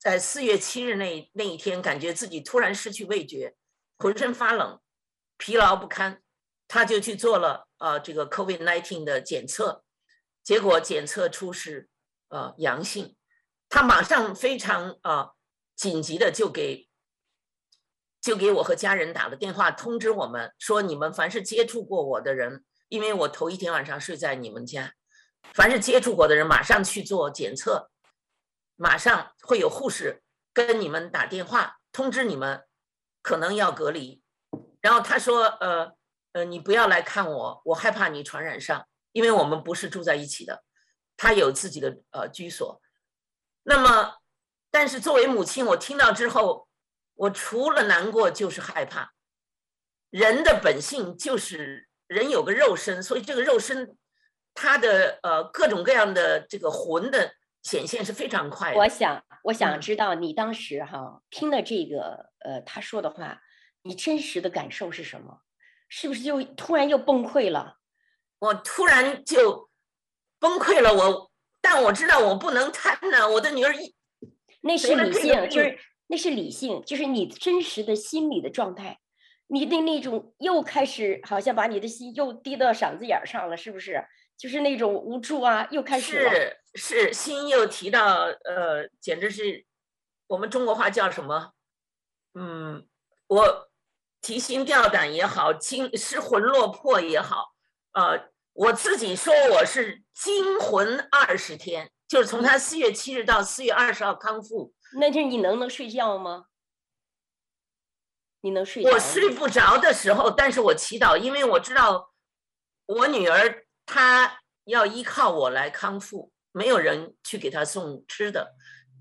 [0.00, 3.54] 在四月七日那那一天，感觉自己突然失去味觉，
[3.98, 4.80] 浑身发冷，
[5.36, 6.20] 疲劳不堪，
[6.66, 9.84] 他就去做了呃这个 COVID-19 的检测，
[10.42, 11.88] 结果检测出是。
[12.32, 13.16] 呃，阳性，
[13.68, 15.32] 他马上非常呃
[15.74, 16.88] 紧急的就给
[18.20, 24.94] 就给我和家人打了电话，通知我们说，你们凡是接触过我的人，因为我头一天晚上睡在你们家，
[25.52, 27.90] 凡是接触过的人，马上去做检测，
[28.76, 32.62] 马上会有护士跟你们打电话通知你们，
[33.20, 34.22] 可能要隔离。
[34.80, 35.92] 然后他说，呃
[36.30, 40.62] 呃，你不要来看我，我害怕你传染上，因为我们不是住在一起的。
[41.16, 42.80] 他有自己的呃居所，
[43.64, 44.18] 那么，
[44.70, 46.68] 但是作为母亲，我听到之后，
[47.14, 49.12] 我除了难过就是害怕。
[50.10, 53.98] 人的本性就是人有个肉身，所以这个肉身，
[54.54, 58.78] 它的呃各种各样的这个魂的显现是非常快的。
[58.78, 63.40] 我想，我想知道你当时哈听了这个呃他说的话，
[63.82, 65.40] 你真实的感受是什么？
[65.88, 67.78] 是不是就突然又崩溃了？
[68.38, 69.68] 我突然就。
[70.42, 71.30] 崩溃了，我，
[71.60, 73.28] 但我知道我不能瘫呢。
[73.28, 73.94] 我的女儿一，
[74.62, 79.00] 那是理性，就是那是理性，就是你真实的心理的状态。
[79.48, 84.02] 你的那种又开始好像把你的心又滴到嗓子眼上了，是不是？
[84.38, 86.30] 就是那种无助啊，又开始了。
[86.30, 89.64] 是是，心又提到呃，简直是
[90.26, 91.52] 我们中国话叫什么？
[92.34, 92.86] 嗯，
[93.26, 93.70] 我
[94.20, 97.54] 提心吊胆也好，惊失魂落魄也好，
[97.92, 98.30] 呃。
[98.52, 104.74] 我自己说我是惊魂二十天，就是从他四月七日到四月二十号康复。
[104.98, 106.46] 那天你能能睡觉吗？
[108.40, 108.90] 你能睡觉？
[108.90, 112.12] 我睡不着的时候，但是我祈祷，因为我知道
[112.86, 118.54] 我女儿她要依靠我来康复，没有人去给他送吃的，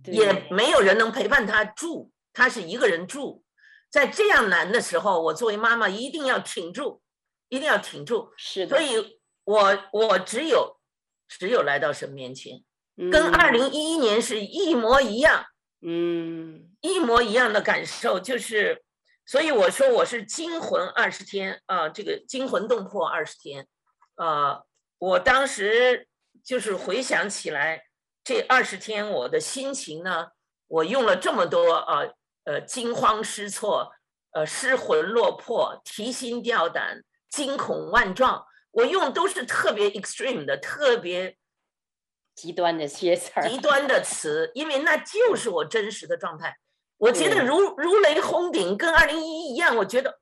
[0.06, 3.44] 也没有人能陪伴他住，他是一个人住，
[3.90, 7.02] 在这样难的时候，我作为妈妈一定要挺住，
[7.48, 8.32] 一定要挺住。
[8.38, 8.78] 是的。
[8.78, 9.18] 所以。
[9.46, 10.78] 我我只有
[11.28, 12.64] 只有来到神面前，
[13.12, 15.44] 跟二零一一年是一模一样，
[15.82, 18.84] 嗯，一模一样的感受，就是，
[19.26, 23.68] 所以我说我是惊魂二十天啊，这个惊魂动魄二十天，
[24.14, 24.62] 啊，
[25.00, 26.08] 我当时
[26.50, 27.84] 就是回想起来
[28.24, 30.30] 这二十天我的心情呢，
[30.68, 32.00] 我用了这么多啊，
[32.46, 33.92] 呃，惊慌失措，
[34.32, 38.48] 呃，失魂落魄，提心吊胆，惊恐万状。
[38.72, 41.38] 我用都是特别 extreme 的、特别
[42.34, 46.58] 极端的些词儿，极端的词，因为那就是我真实的状态。
[46.98, 49.78] 我觉得如如雷轰顶，跟二零一一一样。
[49.78, 50.20] 我觉得，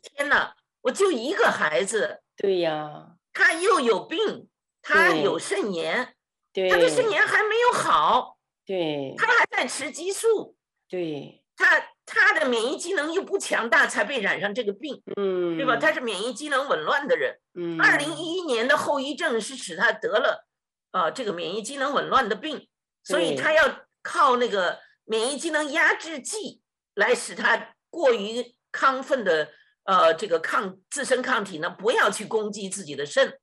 [0.00, 4.48] 天哪，我就一个孩子，对呀，他又有病，
[4.82, 6.14] 他有肾炎，
[6.52, 10.56] 对，他的肾炎还没有好，对，他还在吃激素，
[10.88, 11.86] 对，他。
[12.12, 15.76] 他的免疫机能又不强大，才被染上这个病，嗯，对吧？
[15.76, 20.44] 他是免疫机能紊乱的人，嗯，二零一一年的后遗症是使他得了
[20.90, 22.66] 啊、呃、这个免疫机能紊乱的病，
[23.04, 26.62] 所以他要靠那个免疫机能压制剂
[26.94, 29.52] 来使他过于亢奋的
[29.84, 33.38] 呃这个抗自身抗体呢，不要去攻击自己的肾，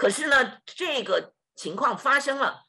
[0.00, 2.62] 可是呢这个情况发生了。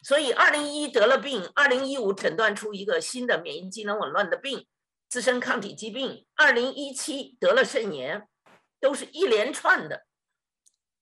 [0.00, 4.66] 所以，二零一一得了病，二零一五诊断出一个新的免疫机能紊乱的病，
[5.06, 6.26] 自身抗体疾病。
[6.34, 8.26] 二零一七得了肾炎，
[8.80, 10.06] 都是一连串的。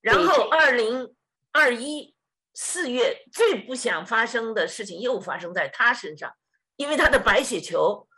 [0.01, 1.15] 然后，二零
[1.53, 2.17] 二一
[2.53, 6.35] 四月最不想发生的事情又发生在他身上，
[6.75, 8.09] 因为他的白血球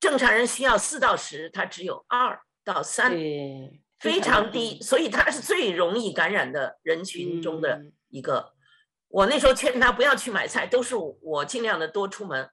[0.00, 8.38] 正常人需要四到十，他只有二到三，对，非常低，所以他是最容易感染的人群中的一个。
[8.38, 8.52] 嗯、
[9.08, 12.50] 我那时候劝他不要去买菜，都是我尽量的多出门。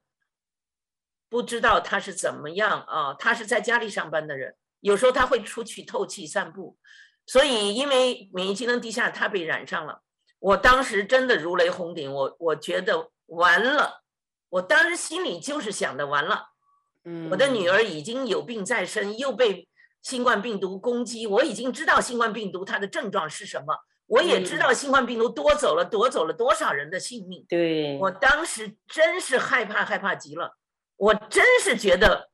[1.30, 3.14] 不知道他是怎么样啊？
[3.18, 6.78] 他是在家里上班的人，有时候他会出去透气散步，
[7.26, 10.02] 所以因为免疫机能低下，他被染上了。
[10.38, 14.02] 我当时真的如雷轰顶，我我觉得完了，
[14.48, 16.46] 我当时心里就是想的完了。
[17.30, 19.67] 我的女儿已经有病在身，又被
[20.02, 21.26] 新冠病毒攻击。
[21.26, 23.74] 我已经知道新冠病毒它的症状是什么，
[24.06, 27.44] 我也知道新冠病毒夺走了夺走了多少人的性命。
[27.48, 30.56] 对，我当时真是害怕害怕极了，
[30.96, 32.30] 我真是觉得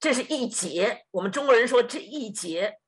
[0.00, 1.04] 这是一劫。
[1.12, 2.78] 我们中国人说这一劫，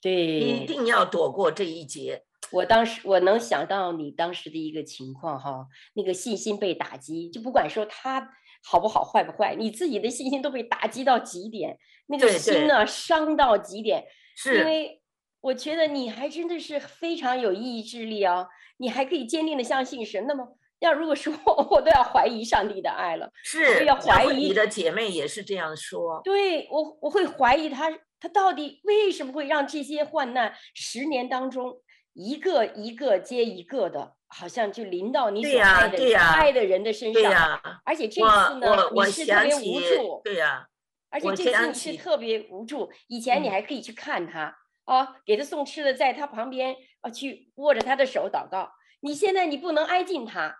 [0.00, 2.24] 对，一定要躲过这一劫。
[2.52, 8.30] 我当时我能想到你当时的一个情况哈，那个信心被打击，就不管说他。
[8.68, 14.04] 好不好，坏不坏，你自己的信心都被打击到极点，那个心呢，伤到极点。
[14.34, 15.00] 是，因为
[15.40, 18.48] 我觉得你还真的是非常有意志力啊，
[18.78, 20.26] 你还可以坚定的相信神。
[20.26, 21.32] 那么，要如果说
[21.70, 26.20] 我都要怀疑上帝的爱了，是要怀疑你的姐妹也是这样说。
[26.24, 27.88] 对我，我会怀疑他，
[28.18, 31.80] 他到底为什么会让这些患难十年当中
[32.14, 34.15] 一个一个接一个的。
[34.28, 40.66] 好像就临到你所爱的、啊啊、爱的人的身上，啊、而且这次呢，你是特别无助，对呀、啊，
[41.10, 42.90] 而且这次你是特别无助。
[43.06, 48.72] 以前你还可以去看他，啊、给他送吃的，在他旁边啊，去握着他的手祷告。
[49.00, 50.56] 你现在你不能挨近他，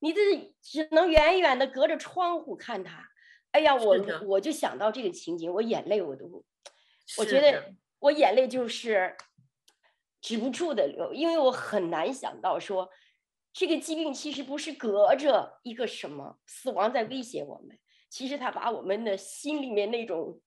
[0.00, 3.02] 你这只能远远的隔着窗户看他。
[3.52, 3.96] 哎呀，我
[4.26, 6.44] 我就想到这个情景，我眼泪我都，
[7.16, 9.16] 我觉得我眼泪就是
[10.20, 12.90] 止不住的流，因为我很难想到说。
[13.56, 17.78] 这个疾病其实不是隔着一个什么死亡在威胁我们，
[18.10, 20.38] 其实它把我们的心里面那种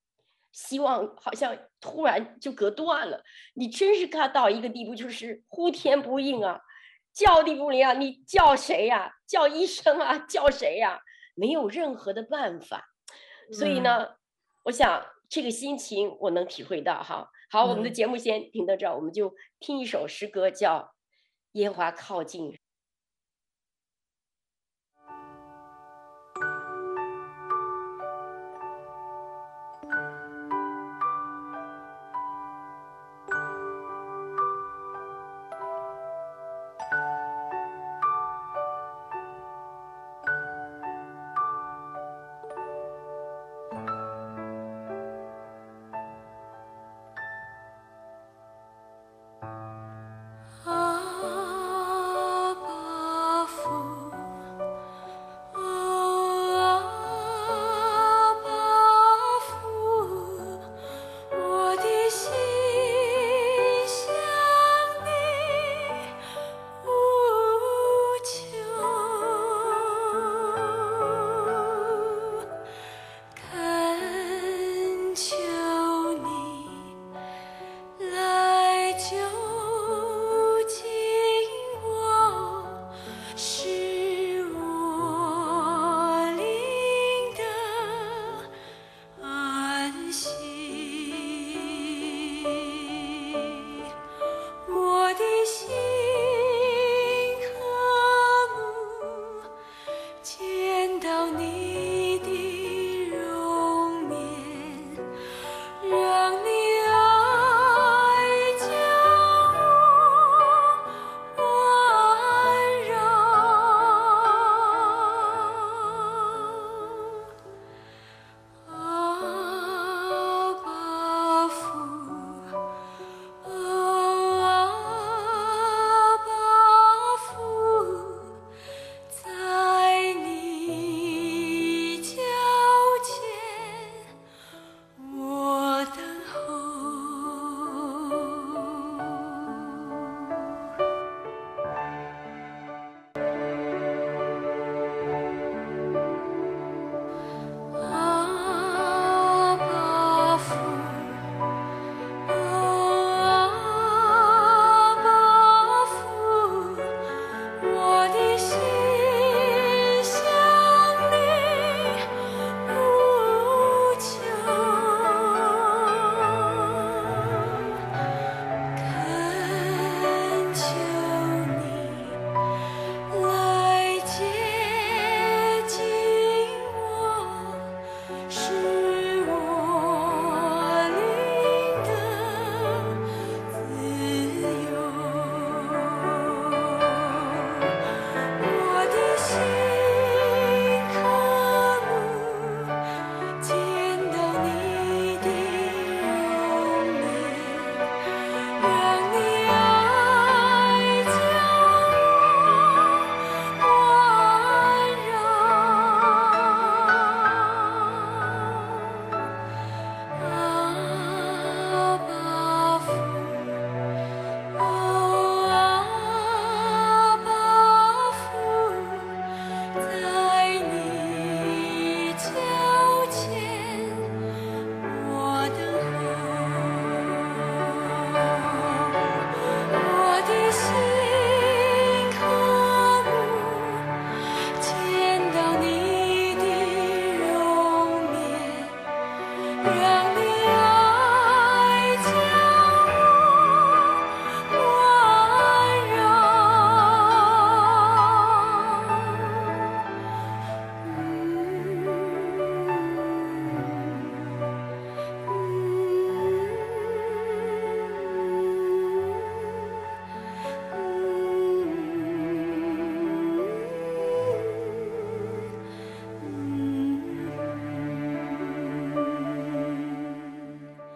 [0.51, 3.23] 希望好像突然就隔断了。
[3.55, 6.61] 你真是看到一个地步，就是呼天不应啊，
[7.11, 9.11] 叫地不灵啊，你叫谁呀？
[9.25, 10.19] 叫医生啊？
[10.29, 11.01] 叫谁呀？
[11.33, 12.89] 没有任何的办法。
[13.51, 14.15] 所以呢，嗯、
[14.65, 17.27] 我想这个心情我能体会到哈。
[17.49, 20.77] 好，我们的节目先停到这儿，我们就听一首诗歌，叫
[21.53, 22.51] 《烟花靠近》。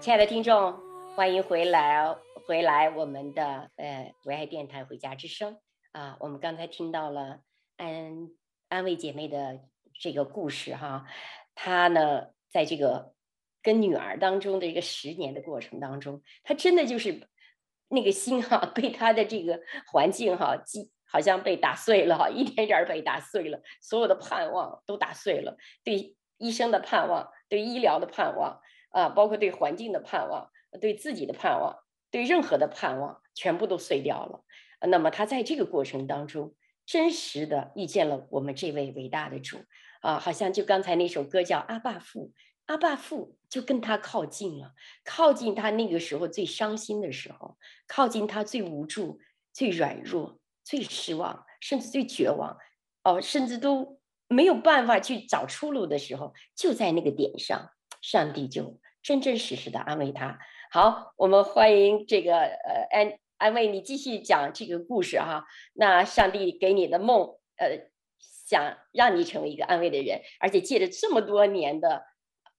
[0.03, 0.77] 亲爱的听众，
[1.15, 2.13] 欢迎回来，
[2.45, 5.53] 回来我们的呃唯爱电台《回家之声》
[5.93, 7.39] 啊，我们刚才听到了
[7.77, 8.27] 安
[8.67, 9.61] 安慰姐妹的
[10.01, 11.05] 这个故事哈，
[11.55, 13.13] 她呢在这个
[13.61, 17.29] 跟女儿当中的一个十年的过程当中，她真的就是
[17.87, 28.59] 那个心哈被她的这个环境哈击好像被打碎了哈，一点点被打碎了，所有的盼望都打碎了，对医生的盼望，对医疗的盼望。
[28.93, 34.45] 啊，包括对环境的盼望，对自己的盼望，对任何的盼望，全部都碎掉了。
[34.87, 39.57] 那么他在这个过程当中，真实的遇见了我们这位伟大的主
[40.01, 42.33] 啊，好像就刚才那首歌叫《阿爸父》，
[42.65, 44.73] 阿爸父就跟他靠近了，
[45.03, 49.19] 靠近他那个时候最伤心的时候，靠近他最无助、
[49.53, 52.57] 最软弱、最失望，甚至最绝望，
[53.03, 57.71] 哦，甚至都没有办法去找出路的时候，就在那个点上，
[58.01, 58.79] 上帝就。
[59.03, 60.39] 真真实实的安慰他。
[60.71, 65.45] 好，我们欢迎这个呃安安慰你继续讲这个故事哈。
[65.73, 72.05] 那上帝给你的梦，呃，想让你成为一个安慰的人，而且借着这么多年的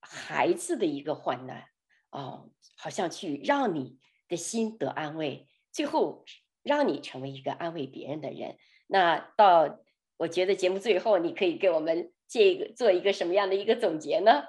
[0.01, 1.65] 孩子的一个患难，
[2.11, 6.25] 哦，好像去让你的心得安慰，最后
[6.63, 8.59] 让你成为一个安慰别人的人。
[8.87, 9.79] 那到
[10.19, 14.45] 我觉得节目最后，你可以给我们借一个做一个什么样的一个总结呢？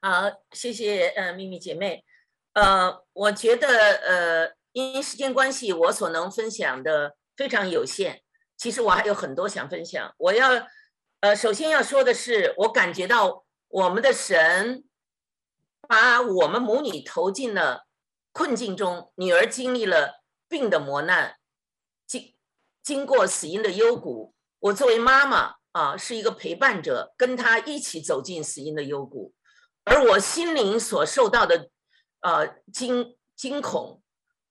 [0.00, 2.04] 好，谢谢呃，秘密姐妹，
[2.52, 8.22] 呃，我觉得呃，因时间关系，我所能分享的非常有限。
[8.56, 10.14] 其实我还有很多想分享。
[10.18, 10.68] 我要
[11.18, 14.84] 呃，首先要说的是，我感觉到我们的神
[15.88, 17.88] 把我们母女投进了
[18.30, 21.38] 困境中，女儿经历了病的磨难，
[22.06, 22.36] 经
[22.84, 24.32] 经过死因的幽谷。
[24.60, 29.34] 我作为妈妈啊，是一个陪伴者，跟她一起走进死因的幽谷。
[29.88, 31.70] 而我心灵所受到的，
[32.20, 34.02] 呃惊惊恐，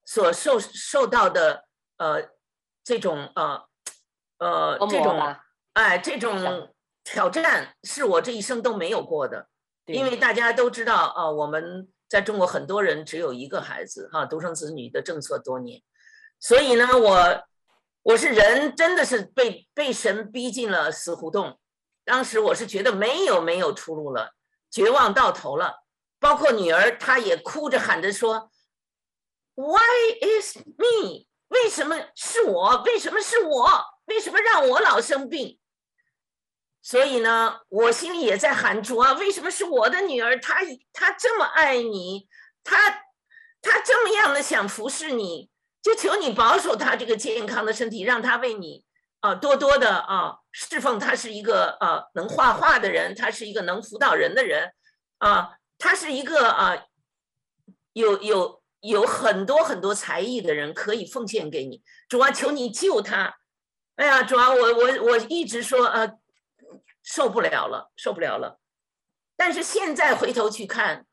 [0.04, 1.64] 所受受到的
[1.96, 2.28] 呃
[2.82, 3.62] 这种呃
[4.38, 5.36] 呃这种
[5.74, 6.74] 哎这种
[7.04, 9.48] 挑战，是我这一生都没有过的。
[9.86, 15.80] 因为大家都知道啊、呃，我们在中国很多人只有一个孩子哈，独生子女的政策多年，
[16.38, 17.42] 所以呢，我
[18.02, 21.58] 我是人，真的是被被神逼进了死胡同。
[22.04, 24.34] 当时我是觉得没有没有出路了。
[24.70, 25.84] 绝望到头了，
[26.18, 28.50] 包括女儿，她也哭着喊着说
[29.54, 29.80] ：“Why
[30.20, 31.26] is me？
[31.48, 32.82] 为什么是我？
[32.84, 33.84] 为什么是我？
[34.06, 35.58] 为什么让我老生病？”
[36.80, 40.38] 所以呢，我心里也在喊主啊，为什么是我的女儿？
[40.40, 40.56] 她
[40.92, 42.28] 她这么爱你，
[42.62, 43.04] 她
[43.60, 45.50] 她这么样的想服侍你，
[45.82, 48.84] 就求你保守她这个健康的身体，让她为你。
[49.20, 54.72] 啊，多多的啊，侍奉他是一个啊能画画的人，他是一个能辅导人的人，
[55.18, 56.84] 啊，他是一个啊
[57.94, 61.82] 有有有很多很多才艺的人，可以奉献给你。
[62.08, 63.38] 主啊，求你救他！
[63.96, 66.12] 哎呀，主啊，我我我一直说啊，
[67.02, 68.60] 受不了了，受不了了。
[69.36, 71.06] 但是现在回头去看，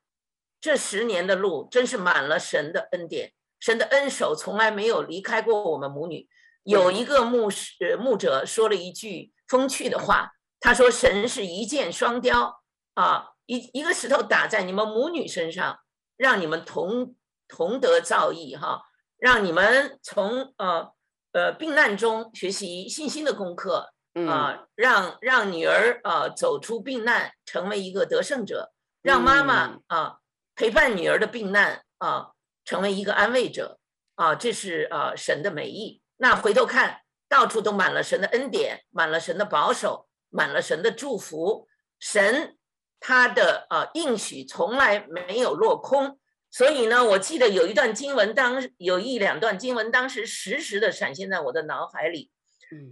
[0.62, 6.30] 这十年的路真是满了神的恩典，神的恩手从来没有离开过我们母女。
[6.66, 12.63] 有一个牧师牧者说了一句风趣的话，他说：“神是一箭双雕
[12.95, 15.78] 啊，一一个石头打在你们母女身上，
[16.18, 17.16] 让你们同
[17.47, 18.82] 同得造诣哈，
[19.18, 20.91] 让你们从呃
[21.34, 23.93] 呃病难中学习信心的功课
[24.28, 28.72] 啊，让让女儿啊走出病难，成为一个得胜者，
[29.03, 30.18] 让妈妈啊
[30.55, 32.32] 陪伴女儿的病难啊，
[32.63, 33.78] 成为一个安慰者
[34.16, 41.68] 啊，这是啊神的美意。”那回头看，到处都满了神的恩典，满了神的保守，满了神的祝福。
[41.99, 42.57] 神
[42.99, 46.20] 他的啊应许从来没有落空。
[46.49, 52.32] 所以呢，我记得有一段经文当，当有一两段经文，当时时时的闪现在我的脑海里。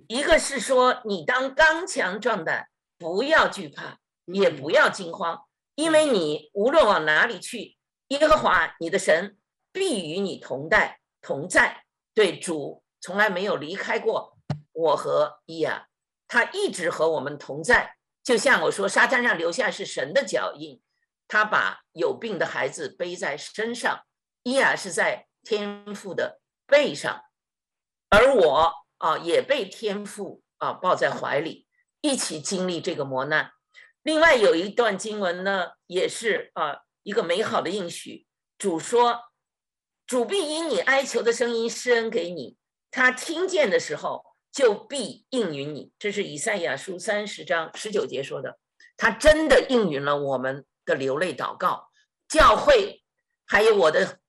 [0.08, 2.68] 一个是说，你当刚强壮胆，
[2.98, 5.42] 不要惧怕，也不要惊慌，
[5.76, 7.78] 因为你无论往哪里去，
[8.10, 9.38] 耶和华你的神
[9.72, 11.86] 必与你同在同在。
[12.14, 12.83] 对主。
[13.04, 14.38] 从来没有离开过
[14.72, 15.90] 我和伊亚，
[16.26, 17.98] 他一直和我们同在。
[18.24, 20.82] 就像我说，沙滩上留下是神的脚印，
[21.28, 24.06] 他把有病的孩子背在身上，
[24.44, 27.26] 伊亚是在天父的背上，
[28.10, 31.68] 而我啊也被天父啊抱在怀里，
[32.00, 33.52] 一起经历这个磨难。
[34.02, 38.26] 另外有一段经文呢，也是啊一个美好的应许，
[38.58, 39.20] 主说
[40.08, 42.56] ：“主必因你哀求的声音施恩给你。”
[42.94, 45.92] 他听见的时候，就必应允你。
[45.98, 48.60] 这是以赛亚书三十章十九节说的。
[48.96, 51.90] 他真的应允了我们的流泪祷告。
[52.30, 53.04] 教会
[53.48, 54.20] 还有我的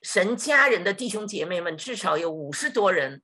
[0.00, 3.22] 神家人的弟兄姐妹们，至少有五十多人，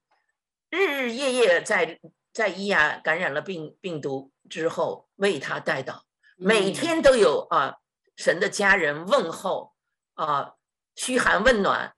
[0.69, 1.99] 日日夜夜在
[2.35, 6.03] 在伊亚感染了病病毒之后为他代祷，
[6.37, 7.79] 每天都有啊
[8.17, 9.73] 神的家人问候
[10.13, 10.57] 啊
[10.95, 11.95] 嘘寒问暖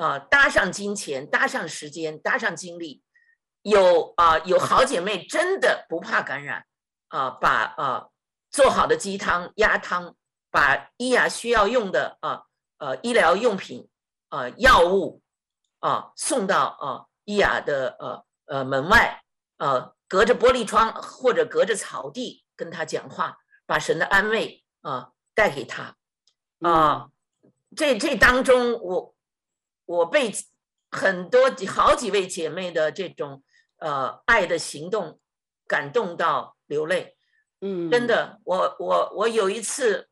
[0.00, 3.02] 啊搭上金钱搭上时间搭上精力，
[3.60, 6.64] 有啊有好姐妹真的不怕感染
[7.08, 8.08] 啊把啊
[8.50, 10.16] 做好的鸡汤鸭汤
[10.50, 12.44] 把伊雅需要用的啊。
[12.80, 13.90] 呃，医疗用品，
[14.30, 15.20] 呃，药物，
[15.80, 19.22] 啊、呃，送到啊伊雅的呃呃门外，
[19.58, 23.36] 呃，隔着玻璃窗或者隔着草地跟他讲话，
[23.66, 25.94] 把神的安慰啊、呃、带给他，
[26.62, 27.10] 啊、呃，
[27.76, 29.14] 这这当中我
[29.90, 30.32] 我被
[30.90, 33.42] 很多好几位姐妹的这种
[33.78, 35.18] 呃爱的行动
[35.66, 37.16] 感动到流泪，
[37.60, 40.08] 嗯，真的，我我我有一次，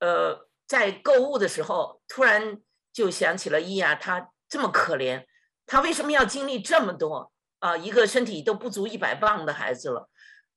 [0.00, 0.48] 呃。
[0.66, 2.58] 在购物的时候，突然
[2.90, 5.26] 就想起了伊亚，他这么可怜，
[5.66, 7.76] 她为什么要经历这么多啊？
[7.76, 10.08] 一个身体都不足一百磅的孩子了，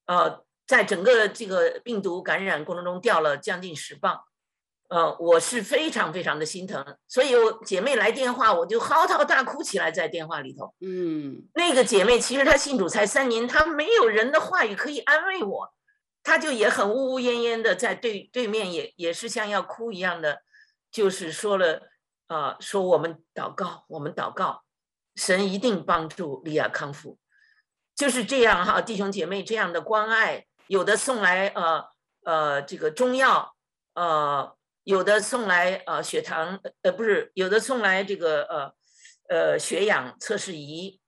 [0.06, 4.24] 呃，在整个这个病毒感染过程中掉了将近十磅，
[4.90, 10.74] 呃，我是非常非常的心疼，所以我姐妹来电话，我就嚎啕大哭起来，在电话里头。
[10.80, 15.74] 嗯，那个姐妹其实她信主才三年，她没有人的话语可以安慰我。
[16.24, 20.42] 她就也很呜呜咽咽的在对对面也也是像要哭一样的，
[20.92, 21.90] 就是说了
[22.28, 24.64] 啊、呃，说我们祷告，我们祷告，
[25.16, 27.18] 神一定帮助利亚康复，
[27.96, 31.86] 就是这样哈，弟兄姐妹这样的关爱，有的送来呃
[32.24, 33.54] 呃这个中药，
[33.94, 34.54] 呃
[34.88, 38.74] 有的送来呃血糖呃不是，有的送来这个呃
[39.30, 41.00] 呃血氧测试仪，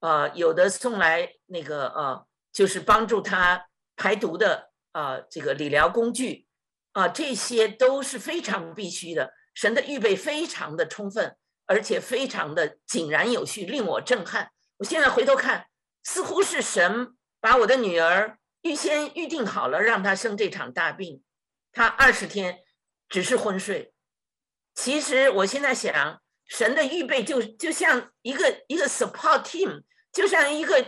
[0.00, 3.66] 呃有的送来那个呃就是帮助他。
[3.94, 6.46] 排毒的啊、呃，这个理疗工具
[6.92, 9.32] 啊、呃，这些都是非常必须的。
[9.54, 14.50] 神的预备非常的充分，而且非常的井然有序，令我震撼。
[14.78, 15.66] 我现在回头看，
[16.02, 21.22] 似乎是神把我的女儿预先预定好了，让她生这场大病。
[21.70, 22.60] 她二十天
[23.12, 23.92] 只是昏睡。
[24.74, 30.82] 其实我现在想，神的预备就就像一个一个 support team，就像一个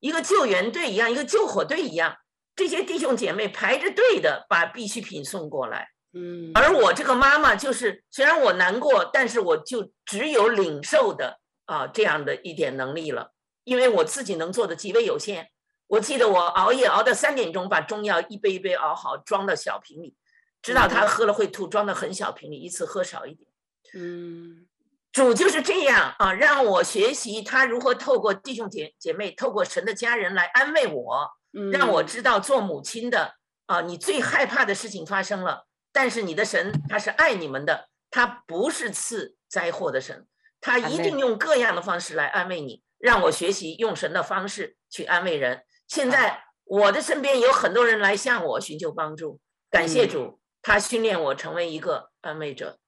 [0.00, 2.16] 一个救援队一样，一个救火队一样。
[2.54, 15.50] 这些弟兄姐妹排着队的把必需品送过来，嗯，而我这个妈妈就是，虽然我难过，但是我就只有领受的啊这样的一点能力了，因为我自己能做的极为有限。
[15.88, 20.16] 我记得我熬夜熬到三点钟，把中药一杯一杯熬好，装到小瓶里，
[20.62, 23.48] 知道他喝了会吐，装到很小瓶里，一次喝少一点。
[23.94, 24.66] 嗯，
[25.12, 31.30] 主就是这样啊，让我学习他如何透过弟兄姐姐妹，透过神的家人来安慰我。
[31.72, 40.26] 让我知道做母亲的啊，你最害怕的事情发生了，但是你的神他是爱你们的，他不是赐灾祸的神，
[40.60, 42.82] 他一定用各样的方式来安慰你。
[42.98, 45.62] 让我学习用神的方式去安慰人。
[45.88, 49.40] 现在我的身边有很多人来向我寻求帮助，
[49.70, 52.80] 感谢主，他训练我成为一个安慰者。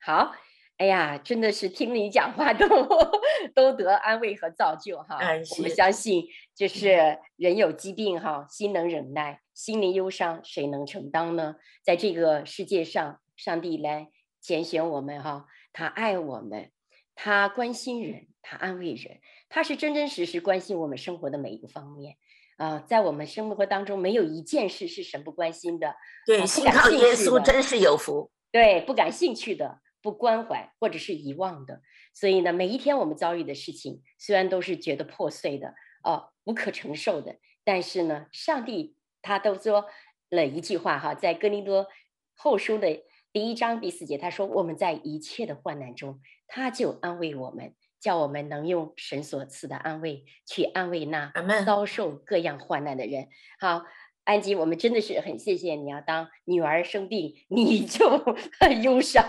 [0.00, 0.34] 好。
[0.78, 2.68] 哎呀，真的是听你讲话都
[3.54, 5.16] 都得安慰和造就哈。
[5.56, 11.54] 我们相信，就是人有疾病哈，心能忍耐，心灵忧伤，谁能承担呢？
[11.82, 16.70] 在这个世界上，上帝来拣选我们哈，他爱我们，
[17.14, 22.16] 他关心人，他安慰人，他是真真实实关心我们生活的每一个方面
[22.56, 22.78] 啊。
[22.80, 25.96] 在我们生活当中，没有一件事是神不关心的。
[26.26, 28.30] 对，信靠耶稣真是有福。
[28.52, 29.80] 对，不感兴趣的。
[30.02, 31.80] 不关怀或者是遗忘的，
[32.14, 39.86] 所以呢，每一天我们遭遇的事情，虽然都是觉得破碎的，哦，无可承受的，但是呢，上帝他都说
[40.30, 41.88] 了一句话哈，在哥林多
[42.36, 43.02] 后书的
[43.32, 47.74] 第一章第四节，他说我们在一切的患难中，他就安慰我们，
[48.06, 51.32] 叫我们能用神所赐的安慰去安慰那
[51.64, 53.28] 遭受各样患难的人。
[53.58, 53.82] 好。
[54.28, 56.00] 安吉，我们真的是很谢谢你啊！
[56.00, 58.18] 当女儿生病，你 就
[58.58, 59.24] 很忧伤。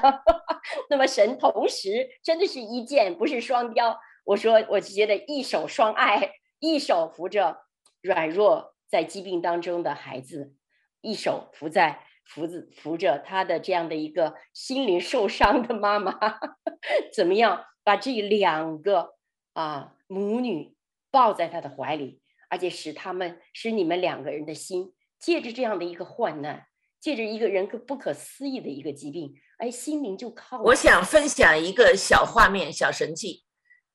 [0.90, 4.00] 那么神同时真的是一箭，不是双雕。
[4.26, 7.58] 我说，我就觉得一手双爱，一手扶着
[8.02, 10.56] 软弱在疾病当中的孩子，
[11.02, 16.18] 一手扶在扶着扶着他的这样的一个心灵受伤的妈妈，
[17.14, 19.14] 怎么样把这两个
[19.54, 20.76] 啊母女
[21.10, 22.20] 抱在他的怀里？
[22.50, 26.68] 而且使他们使你们两个人的心，借着这样的一个患难，
[27.00, 30.62] 借着一个人可不可思议的一个疾病，哎，心灵就靠。
[30.64, 33.46] 我想分享一个小画面、小神迹。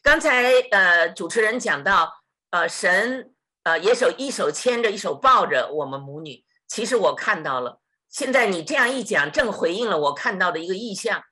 [0.01, 2.11] 刚才呃，主持人讲到，
[2.49, 3.34] 呃，神
[3.64, 6.43] 呃，也手一手牵着，一手抱着我们母女。
[6.66, 11.22] 其实我看到了，现在你这样一讲，正回应了我看到的一个意象。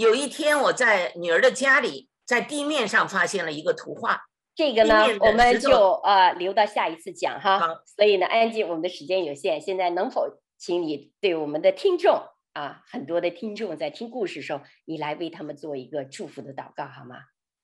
[0.00, 4.22] 有一天我在女儿的家里，在地面上发现了一个图画。
[4.54, 5.70] 这个呢，我们就
[6.02, 7.58] 呃留到下一次讲哈。
[7.58, 12.18] 好所以呢，安静，我们的时间有限，现在能否请你对我们的听众
[12.54, 17.16] 啊，很多的听众在听故事的时候，你来为他们做一个祝福的祷告好吗？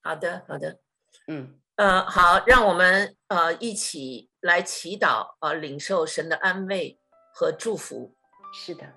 [0.03, 0.77] 好的，好的，
[1.29, 6.99] 嗯，呃，好，让我们呃一起来祈祷啊、呃，领受神的安慰
[7.33, 8.15] 和祝福。
[8.53, 8.93] 是的，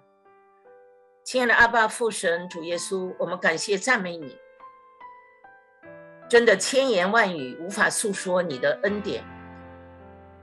[1.32, 4.36] 亲爱的阿爸父神主耶稣，我们感谢赞美你。
[6.28, 9.24] 真的千言万语无法诉说你的恩典，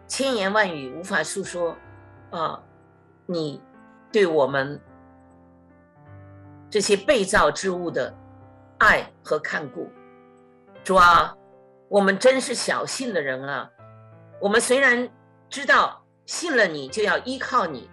[0.06, 1.76] 千言万语无法诉说，
[2.30, 2.62] 啊，
[3.26, 3.60] 你
[4.12, 4.80] 对我们
[6.70, 8.14] 这些被造之物的
[8.78, 9.90] 爱和看顾。
[10.84, 11.34] 主啊，
[11.88, 13.68] 我们真是小信的人啊！
[14.40, 15.10] 我们虽然
[15.50, 17.90] 知道信了你就要依靠你，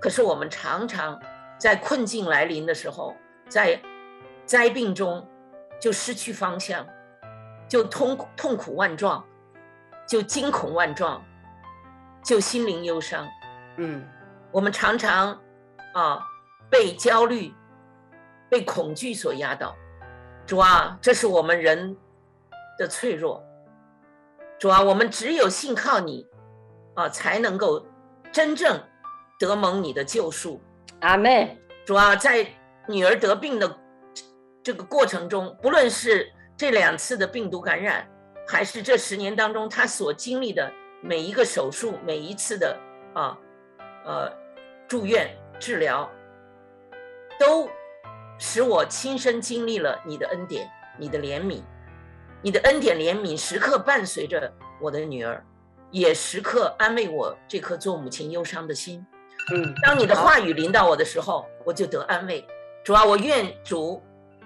[0.00, 1.16] 可是我们常常
[1.60, 3.14] 在困境来临的时候，
[3.46, 3.80] 在
[4.46, 5.28] 灾病中
[5.78, 6.84] 就失去方向。
[7.68, 9.24] 就痛痛苦万状，
[10.04, 11.24] 就惊恐万状，
[12.20, 13.28] 就心灵忧伤。
[13.76, 14.04] 嗯，
[14.50, 15.40] 我们常常
[15.94, 16.26] 啊
[16.68, 17.54] 被焦虑、
[18.48, 19.76] 被恐惧所压倒。
[20.44, 21.96] 主啊，这是我们人
[22.76, 23.40] 的脆弱。
[24.58, 26.26] 主啊，我们只有信靠你
[26.94, 27.86] 啊，才能够
[28.32, 28.82] 真正
[29.38, 30.60] 得蒙你的救赎。
[31.00, 31.56] 阿门。
[31.86, 32.46] 主啊，在
[32.86, 33.78] 女儿得病的
[34.62, 38.06] 这个过程中，不论是这两次的病毒感染，
[38.46, 40.70] 还是这十年当中她所经历的
[41.02, 42.78] 每一个手术，每一次的
[43.14, 43.36] 啊，
[44.04, 44.30] 呃，
[44.86, 46.08] 住院治疗，
[47.38, 47.68] 都
[48.38, 51.62] 使我亲身经历了你的恩典、你的怜悯、
[52.42, 55.42] 你的恩典怜悯，时刻伴随着我的女儿，
[55.90, 59.04] 也时刻安慰我这颗做母亲忧伤的心。
[59.52, 62.46] 嗯，当你的话语临到我的时候，我就得安慰。
[62.84, 64.02] 主啊，我愿主。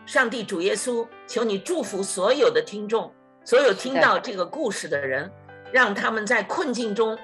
[0.07, 3.11] 上帝主耶稣，求你祝福所有的听众，
[3.43, 5.31] 所有听到这个故事的人，
[5.73, 7.19] 让他们在困境中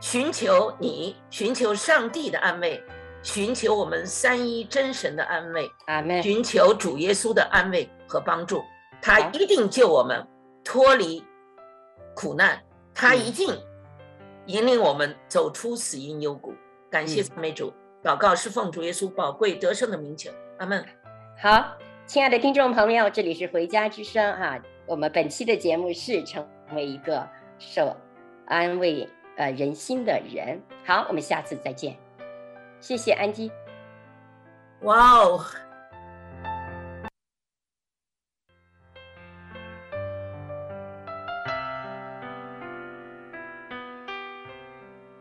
[0.00, 2.82] 寻求你，寻求上帝的安慰，
[3.22, 5.70] 寻求我们三一真神的安慰。
[6.22, 8.62] 寻求主耶稣的安慰和帮助，
[9.02, 10.26] 他一定救我们
[10.64, 11.22] 脱离
[12.14, 12.58] 苦难，
[12.94, 13.54] 他一定
[14.46, 16.54] 引领我们走出死因幽谷。
[16.90, 17.72] 感谢赞美主，
[18.02, 20.84] 祷告是奉主耶稣宝贵得胜的名求，阿门。
[21.40, 21.76] 好。
[22.06, 24.62] 亲爱的听众朋友，这里是回家之声哈、啊。
[24.84, 27.24] 我们本期的节目是成为一个
[27.56, 27.96] 受
[28.46, 30.60] 安慰呃人心的人。
[30.84, 31.96] 好，我们下次再见。
[32.80, 33.52] 谢谢安吉。
[34.80, 35.40] 哇哦！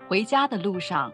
[0.07, 1.13] 回家的路上，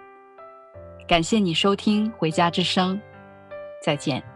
[1.11, 2.95] 感谢你收听《回家之声》，
[3.83, 4.30] 再见。